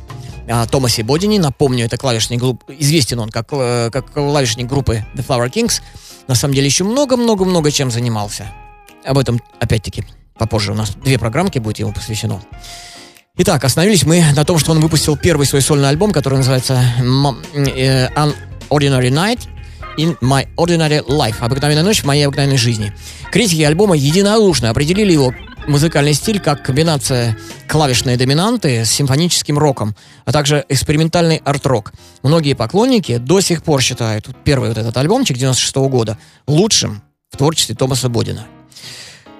о 0.51 0.67
Томасе 0.67 1.03
Бодине. 1.03 1.39
Напомню, 1.39 1.85
это 1.87 1.97
клавишник 1.97 2.41
групп... 2.41 2.65
Известен 2.69 3.21
он 3.21 3.31
как, 3.31 3.49
э, 3.53 3.91
как 3.93 4.13
клавишник 4.13 4.67
группы 4.67 5.05
The 5.15 5.27
Flower 5.27 5.51
Kings. 5.51 5.81
На 6.27 6.35
самом 6.35 6.55
деле 6.55 6.67
еще 6.67 6.85
много-много-много 6.85 7.71
чем 7.71 7.91
занимался. 7.91 8.53
Об 9.05 9.19
этом, 9.19 9.41
опять-таки, 9.61 10.05
попозже. 10.37 10.73
У 10.73 10.75
нас 10.75 10.91
две 10.91 11.19
программки 11.19 11.59
будет 11.59 11.79
ему 11.79 11.93
посвящено. 11.93 12.41
Итак, 13.37 13.65
остановились 13.65 14.05
мы 14.05 14.25
на 14.35 14.45
том, 14.45 14.59
что 14.59 14.73
он 14.73 14.81
выпустил 14.81 15.17
первый 15.17 15.47
свой 15.47 15.63
сольный 15.63 15.89
альбом, 15.89 16.13
который 16.13 16.39
называется 16.39 16.83
э, 17.55 18.09
An 18.09 18.35
Ordinary 18.69 19.11
Night 19.11 19.49
in 19.97 20.17
My 20.21 20.49
Ordinary 20.57 21.05
Life. 21.07 21.37
Обыкновенная 21.41 21.83
ночь 21.83 22.03
в 22.03 22.07
моей 22.07 22.25
обыкновенной 22.25 22.57
жизни. 22.57 22.93
Критики 23.31 23.63
альбома 23.63 23.97
единодушно 23.97 24.71
определили 24.71 25.13
его 25.13 25.33
музыкальный 25.67 26.15
стиль 26.15 26.41
как 26.41 26.63
комбинация 26.65 27.37
клавишной 27.69 28.17
доминанты 28.17 28.85
с 28.85 28.91
симфоническим 28.91 29.59
роком, 29.59 29.95
а 30.25 30.33
также 30.33 30.65
экспериментальный 30.69 31.41
арт-рок. 31.45 31.93
Многие 32.23 32.55
поклонники 32.55 33.19
до 33.19 33.41
сих 33.41 33.63
пор 33.63 33.81
считают 33.83 34.29
первый 34.45 34.69
вот 34.71 34.79
этот 34.79 34.97
альбомчик 34.97 35.37
96 35.37 35.77
года 35.77 36.19
лучшим 36.47 37.03
в 37.31 37.37
творчестве 37.37 37.75
Томаса 37.75 38.09
Бодина. 38.09 38.47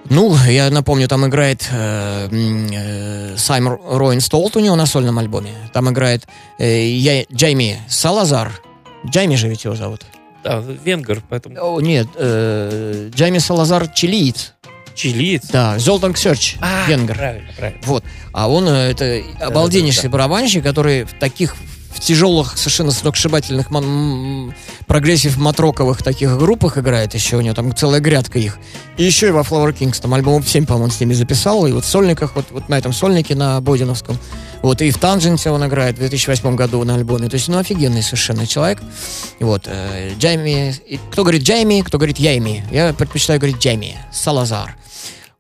Ну, 0.09 0.35
я 0.49 0.71
напомню, 0.71 1.09
там 1.09 1.27
играет 1.27 1.69
э, 1.71 2.29
э, 2.33 3.37
Сайм 3.37 3.69
Роин 3.69 4.21
Столт 4.21 4.57
у 4.57 4.61
него 4.61 4.75
на 4.75 4.87
сольном 4.87 5.19
альбоме. 5.19 5.53
Там 5.73 5.91
играет 5.91 6.25
э, 6.59 6.87
я- 6.89 7.25
Джейми 7.33 7.81
Салазар. 7.89 8.61
Джейми 9.07 9.35
же 9.37 9.49
ведь 9.49 9.65
его 9.65 9.77
зовут. 9.77 10.03
Да, 10.43 10.59
венгер, 10.85 11.23
поэтому 11.29 11.57
О, 11.61 11.81
нет, 11.81 12.09
э, 12.17 13.11
Джейми 13.15 13.39
Салазар 13.39 13.89
чилиец. 13.89 14.55
Чилиец. 14.95 15.49
Да, 15.51 15.79
Золтан 15.79 16.13
Ксерч, 16.13 16.57
А, 16.61 16.87
венгер. 16.89 17.17
Правильно, 17.17 17.49
правильно. 17.57 17.81
Вот. 17.85 18.05
А 18.33 18.49
он 18.49 18.69
э, 18.69 18.91
это 18.91 19.23
обалденнейший 19.41 20.05
да. 20.05 20.09
барабанщик, 20.11 20.63
который 20.63 21.05
в 21.05 21.13
таких 21.15 21.57
в 21.91 22.01
тяжелых, 22.01 22.57
совершенно 22.57 22.91
сногсшибательных 22.91 23.71
мон- 23.71 24.55
прогрессив 24.87 25.37
мат-роковых 25.37 26.03
таких 26.03 26.39
группах 26.39 26.79
играет 26.79 27.15
еще 27.15 27.37
у 27.37 27.41
него 27.41 27.55
там 27.55 27.75
целая 27.75 28.01
грядка 28.01 28.39
их. 28.39 28.59
И 28.97 29.05
еще 29.05 29.29
и 29.29 29.31
во 29.31 29.43
Flower 29.43 29.77
Kings, 29.77 30.01
там 30.01 30.15
альбомов 30.15 30.49
7, 30.49 30.67
по-моему, 30.67 30.91
с 30.91 31.01
ними 31.01 31.15
записал, 31.15 31.67
и 31.67 31.73
вот 31.73 31.85
в 31.85 31.89
сольниках, 31.89 32.37
вот, 32.37 32.47
вот 32.51 32.69
на 32.69 32.79
этом 32.79 32.93
сольнике 32.93 33.35
на 33.35 33.61
Бодиновском, 33.61 34.19
вот, 34.63 34.83
и 34.83 34.91
в 34.91 34.99
Танженте 34.99 35.51
он 35.51 35.67
играет 35.67 35.97
в 35.97 35.99
2008 35.99 36.55
году 36.55 36.85
на 36.85 36.95
альбоме, 36.95 37.29
то 37.29 37.35
есть, 37.35 37.49
ну, 37.49 37.59
офигенный 37.59 38.03
совершенно 38.03 38.47
человек. 38.47 38.81
Вот, 39.41 39.63
э, 39.67 40.13
Джейми, 40.19 40.75
и 40.87 40.99
кто 41.11 41.23
говорит 41.23 41.43
Джейми, 41.43 41.81
кто 41.81 41.99
говорит 41.99 42.19
Яйми, 42.19 42.63
я 42.71 42.93
предпочитаю 42.93 43.41
говорить 43.41 43.59
Джейми, 43.59 43.99
Салазар. 44.13 44.77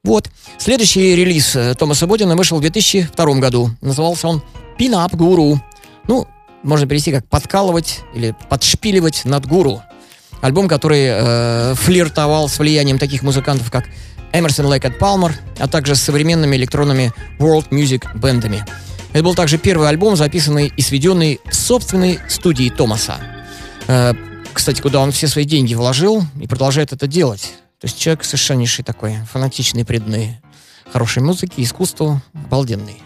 Вот. 0.02 0.30
Следующий 0.58 1.14
релиз 1.14 1.54
э, 1.56 1.74
Томаса 1.74 2.06
Бодина 2.06 2.36
вышел 2.36 2.58
в 2.58 2.60
2002 2.60 3.34
году. 3.34 3.70
Назывался 3.82 4.28
он 4.28 4.42
«Пинап 4.78 5.14
Гуру». 5.14 5.60
Ну, 6.08 6.26
можно 6.62 6.86
перевести 6.86 7.12
как 7.12 7.26
«подкалывать» 7.26 8.00
или 8.14 8.34
«подшпиливать 8.48 9.24
над 9.24 9.46
гуру». 9.46 9.82
Альбом, 10.40 10.68
который 10.68 11.06
э, 11.06 11.74
флиртовал 11.74 12.48
с 12.48 12.58
влиянием 12.58 12.98
таких 12.98 13.22
музыкантов, 13.22 13.70
как 13.70 13.84
Эмерсон 14.32 14.66
Лейк 14.66 14.84
и 14.84 14.90
Палмер, 14.90 15.34
а 15.58 15.68
также 15.68 15.94
с 15.94 16.02
современными 16.02 16.56
электронными 16.56 17.12
world 17.38 17.68
music 17.70 18.06
бендами. 18.18 18.64
Это 19.12 19.24
был 19.24 19.34
также 19.34 19.58
первый 19.58 19.88
альбом, 19.88 20.16
записанный 20.16 20.72
и 20.74 20.82
сведенный 20.82 21.40
в 21.44 21.54
собственной 21.54 22.20
студии 22.28 22.70
Томаса. 22.70 23.16
Э, 23.86 24.14
кстати, 24.52 24.80
куда 24.80 25.00
он 25.00 25.12
все 25.12 25.28
свои 25.28 25.44
деньги 25.44 25.74
вложил 25.74 26.24
и 26.40 26.46
продолжает 26.46 26.92
это 26.92 27.06
делать. 27.06 27.52
То 27.80 27.86
есть 27.86 27.98
человек 27.98 28.24
совершеннейший 28.24 28.84
такой, 28.84 29.16
фанатичный, 29.30 29.84
преданный 29.84 30.40
хорошей 30.92 31.22
музыке, 31.22 31.62
искусству, 31.62 32.20
обалденный. 32.34 33.02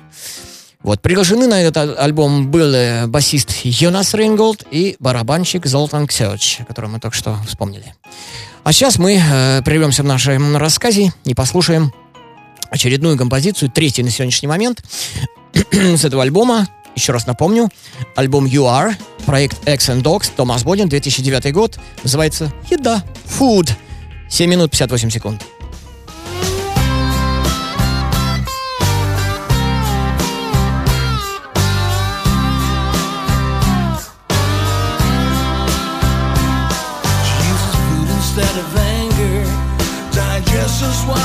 Вот, 0.85 1.01
приглашены 1.01 1.47
на 1.47 1.63
этот 1.63 1.77
а- 1.79 1.95
альбом 1.95 2.51
был 2.51 2.75
э, 2.75 3.07
басист 3.07 3.53
Йонас 3.65 4.13
Рейнголд 4.13 4.65
и 4.71 4.97
барабанщик 5.01 5.65
Золтан 5.65 6.07
Ксеоч, 6.07 6.61
о 6.61 6.65
котором 6.67 6.93
мы 6.93 7.01
только 7.01 7.17
что 7.17 7.39
вспомнили. 7.47 7.95
А 8.65 8.73
сейчас 8.73 8.99
мы 8.99 9.17
э, 9.17 9.63
прервемся 9.63 10.03
в 10.03 10.07
нашем 10.07 10.59
рассказе 10.59 11.15
и 11.25 11.35
послушаем 11.35 11.91
очередную 12.69 13.17
композицию, 13.17 13.71
третью 13.71 14.05
на 14.05 14.11
сегодняшний 14.11 14.47
момент, 14.49 14.85
с 15.73 16.05
этого 16.05 16.23
альбома. 16.23 16.69
Еще 16.95 17.13
раз 17.13 17.27
напомню, 17.27 17.71
альбом 18.15 18.45
You 18.45 18.65
Are, 18.67 18.95
проект 19.25 19.67
X 19.67 19.89
and 19.89 20.03
Dogs, 20.03 20.31
Томас 20.37 20.65
Бодин, 20.65 20.89
2009 20.89 21.53
год, 21.53 21.79
называется 22.03 22.53
«Еда», 22.71 23.03
«Food». 23.27 23.71
7 24.29 24.51
минут 24.51 24.71
58 24.71 25.11
секунд. 25.11 25.43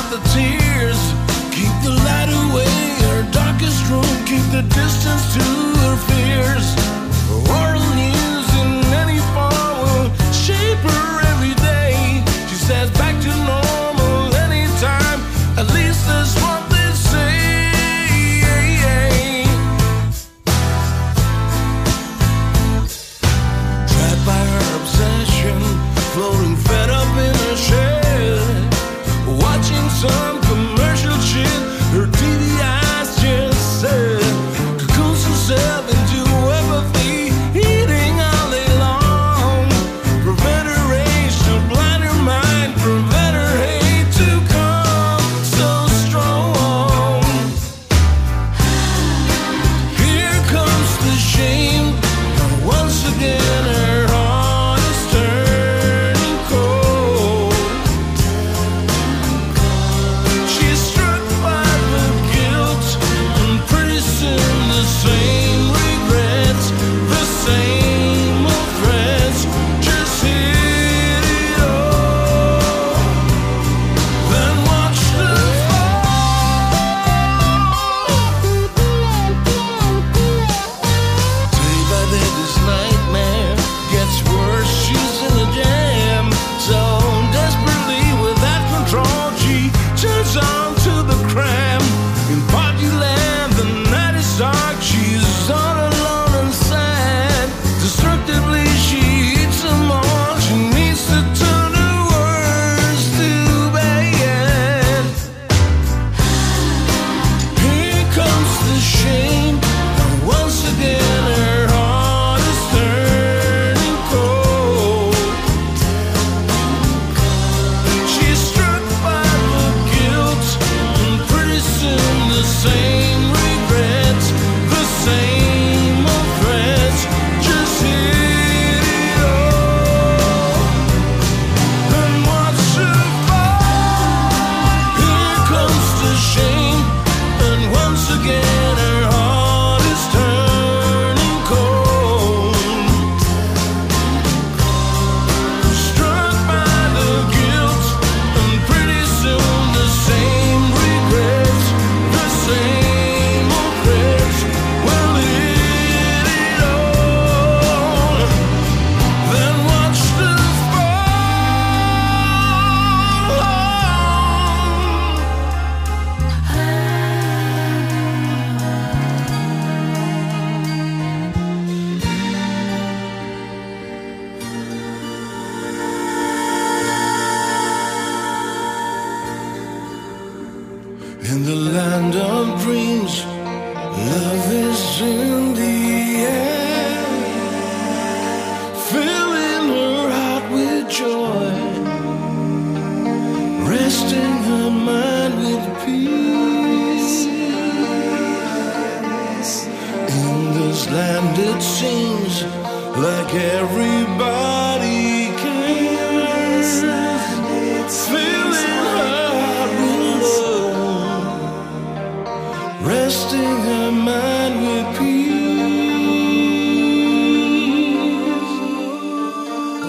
The 0.09 0.17
tears. 0.33 0.97
Keep 1.53 1.73
the 1.85 1.93
light 1.93 2.29
away, 2.41 2.65
her 3.05 3.21
darkest 3.31 3.77
room. 3.89 4.09
Keep 4.25 4.41
the 4.49 4.63
distance 4.73 5.33
to 5.35 5.45
her 5.83 5.97
fears. 6.09 6.65
Oral 7.57 7.98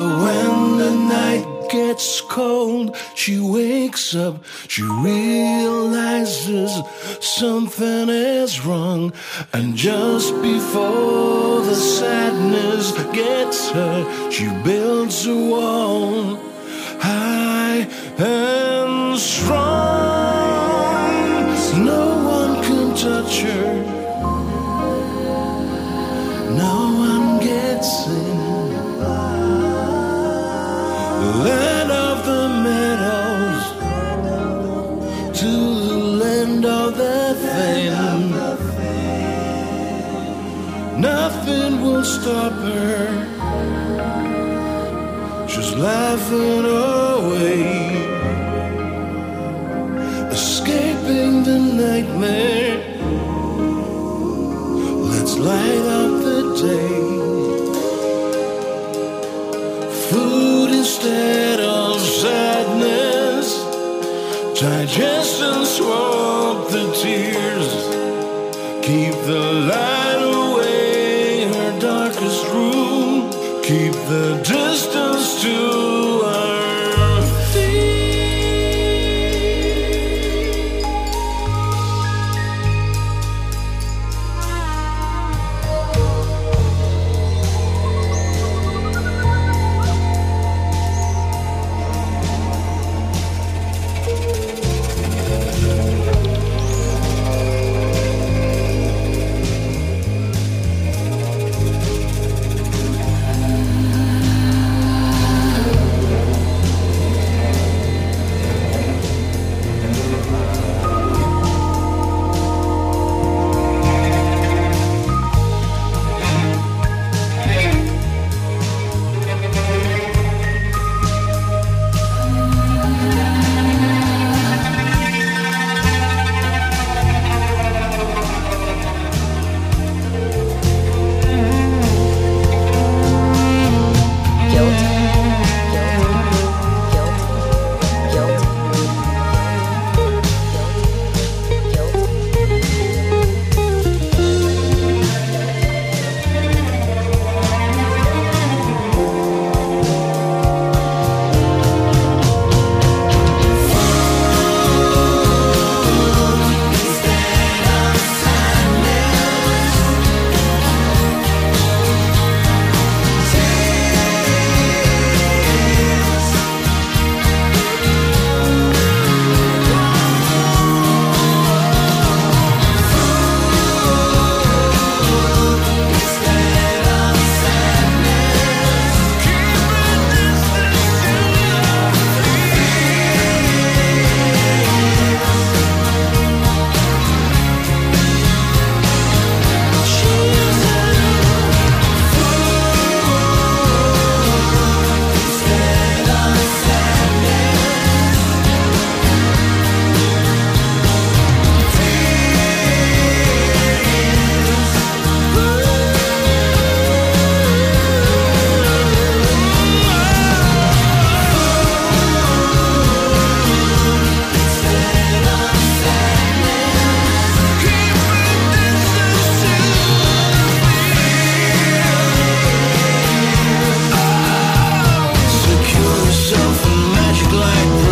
When 0.01 0.79
the 0.79 0.93
night 0.93 1.69
gets 1.71 2.23
cold, 2.23 2.97
she 3.15 3.39
wakes 3.39 4.15
up, 4.15 4.43
she 4.67 4.83
realizes 4.83 6.73
something 7.21 8.09
is 8.09 8.65
wrong. 8.65 9.13
And 9.53 9.77
just 9.77 10.33
before 10.41 11.61
the 11.61 11.75
sadness 11.75 12.93
gets 13.13 13.71
her, 13.73 14.31
she 14.31 14.49
builds 14.65 15.27
a 15.27 15.37
wall 15.37 16.37
high 17.01 17.87
and 18.19 19.19
strong. 19.19 20.20
Nothing 41.01 41.81
will 41.81 42.05
stop 42.05 42.53
her. 42.53 43.07
She's 45.49 45.75
laughing 45.75 46.65
away 46.67 48.01
escaping 50.31 51.43
the 51.43 51.59
nightmare. 51.59 52.79
Let's 55.13 55.37
light 55.39 55.87
up 56.01 56.13
the 56.29 56.41
day. 56.69 57.01
Food 60.11 60.71
instead 60.81 61.61
of 61.61 61.99
sadness. 62.01 63.49
Digest 64.61 65.41
and 65.41 65.67
swap 65.67 66.69
the 66.69 66.85
tears. 67.03 67.69
Keep 68.87 69.15
the 69.25 69.43
light 69.71 70.00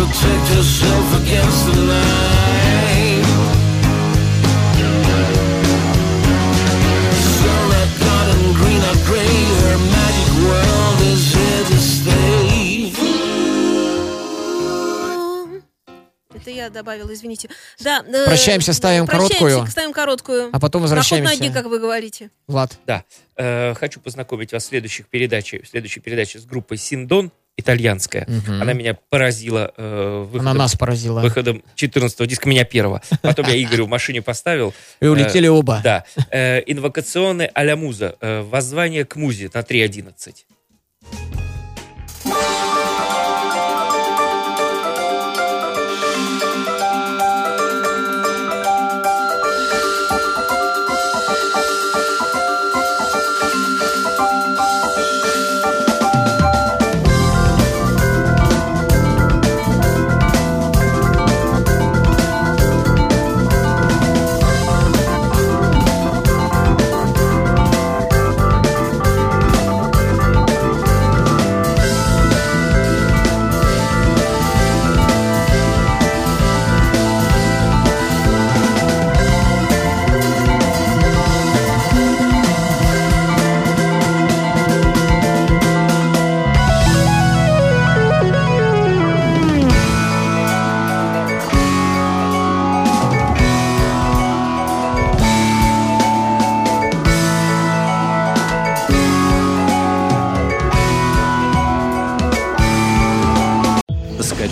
protect 0.09 0.49
yourself 0.55 1.21
against 1.21 1.65
the 1.67 1.75
night. 1.85 3.25
Sunlight 7.37 7.91
garden, 8.03 8.53
green 8.59 8.81
or 8.89 8.97
gray, 9.05 9.35
her 9.63 9.77
magic 9.95 10.29
world 10.47 10.99
is 11.13 11.21
here 11.33 11.63
to 11.69 11.77
stay. 11.77 12.93
Это 16.33 16.49
я 16.51 16.69
добавила, 16.69 17.13
извините. 17.13 17.49
Да. 17.81 18.03
э, 18.07 18.25
Прощаемся, 18.25 18.73
ставим 18.73 19.05
прощаемся, 19.05 19.37
короткую. 19.39 19.67
Ставим 19.67 19.93
короткую. 19.93 20.49
А 20.53 20.59
потом 20.59 20.81
возвращаемся. 20.83 21.23
На 21.23 21.35
ход 21.35 21.39
ноги, 21.41 21.53
как 21.53 21.65
вы 21.65 21.79
говорите. 21.79 22.31
Влад. 22.47 22.77
Да. 22.87 23.03
Э, 23.35 23.73
хочу 23.75 23.99
познакомить 23.99 24.53
вас 24.53 24.63
в 24.63 24.67
следующих 24.67 25.07
передачах, 25.07 25.63
в 25.63 25.67
следующей 25.67 25.99
передаче 25.99 26.39
с 26.39 26.45
группой 26.45 26.77
Синдон 26.77 27.31
итальянская. 27.59 28.25
Мгм. 28.27 28.61
Она 28.61 28.73
меня 28.73 28.97
поразила 29.09 29.73
э, 29.77 30.25
выходом, 30.31 30.47
Она 30.47 30.53
нас 30.59 30.75
поразила. 30.75 31.21
выходом 31.21 31.63
14 31.75 32.27
диска, 32.27 32.47
меня 32.49 32.63
первого. 32.63 33.01
Потом 33.21 33.47
я 33.47 33.61
Игорю 33.61 33.85
в 33.85 33.89
машине 33.89 34.21
поставил. 34.21 34.73
И 34.99 35.07
улетели 35.07 35.47
оба. 35.47 35.81
Да. 35.83 36.03
Э, 36.31 36.61
инвокационный 36.65 37.47
а-ля 37.47 37.75
муза. 37.75 38.15
Э, 38.21 38.41
воззвание 38.41 39.05
к 39.05 39.15
музе 39.15 39.49
на 39.53 39.59
3.11. 39.59 40.33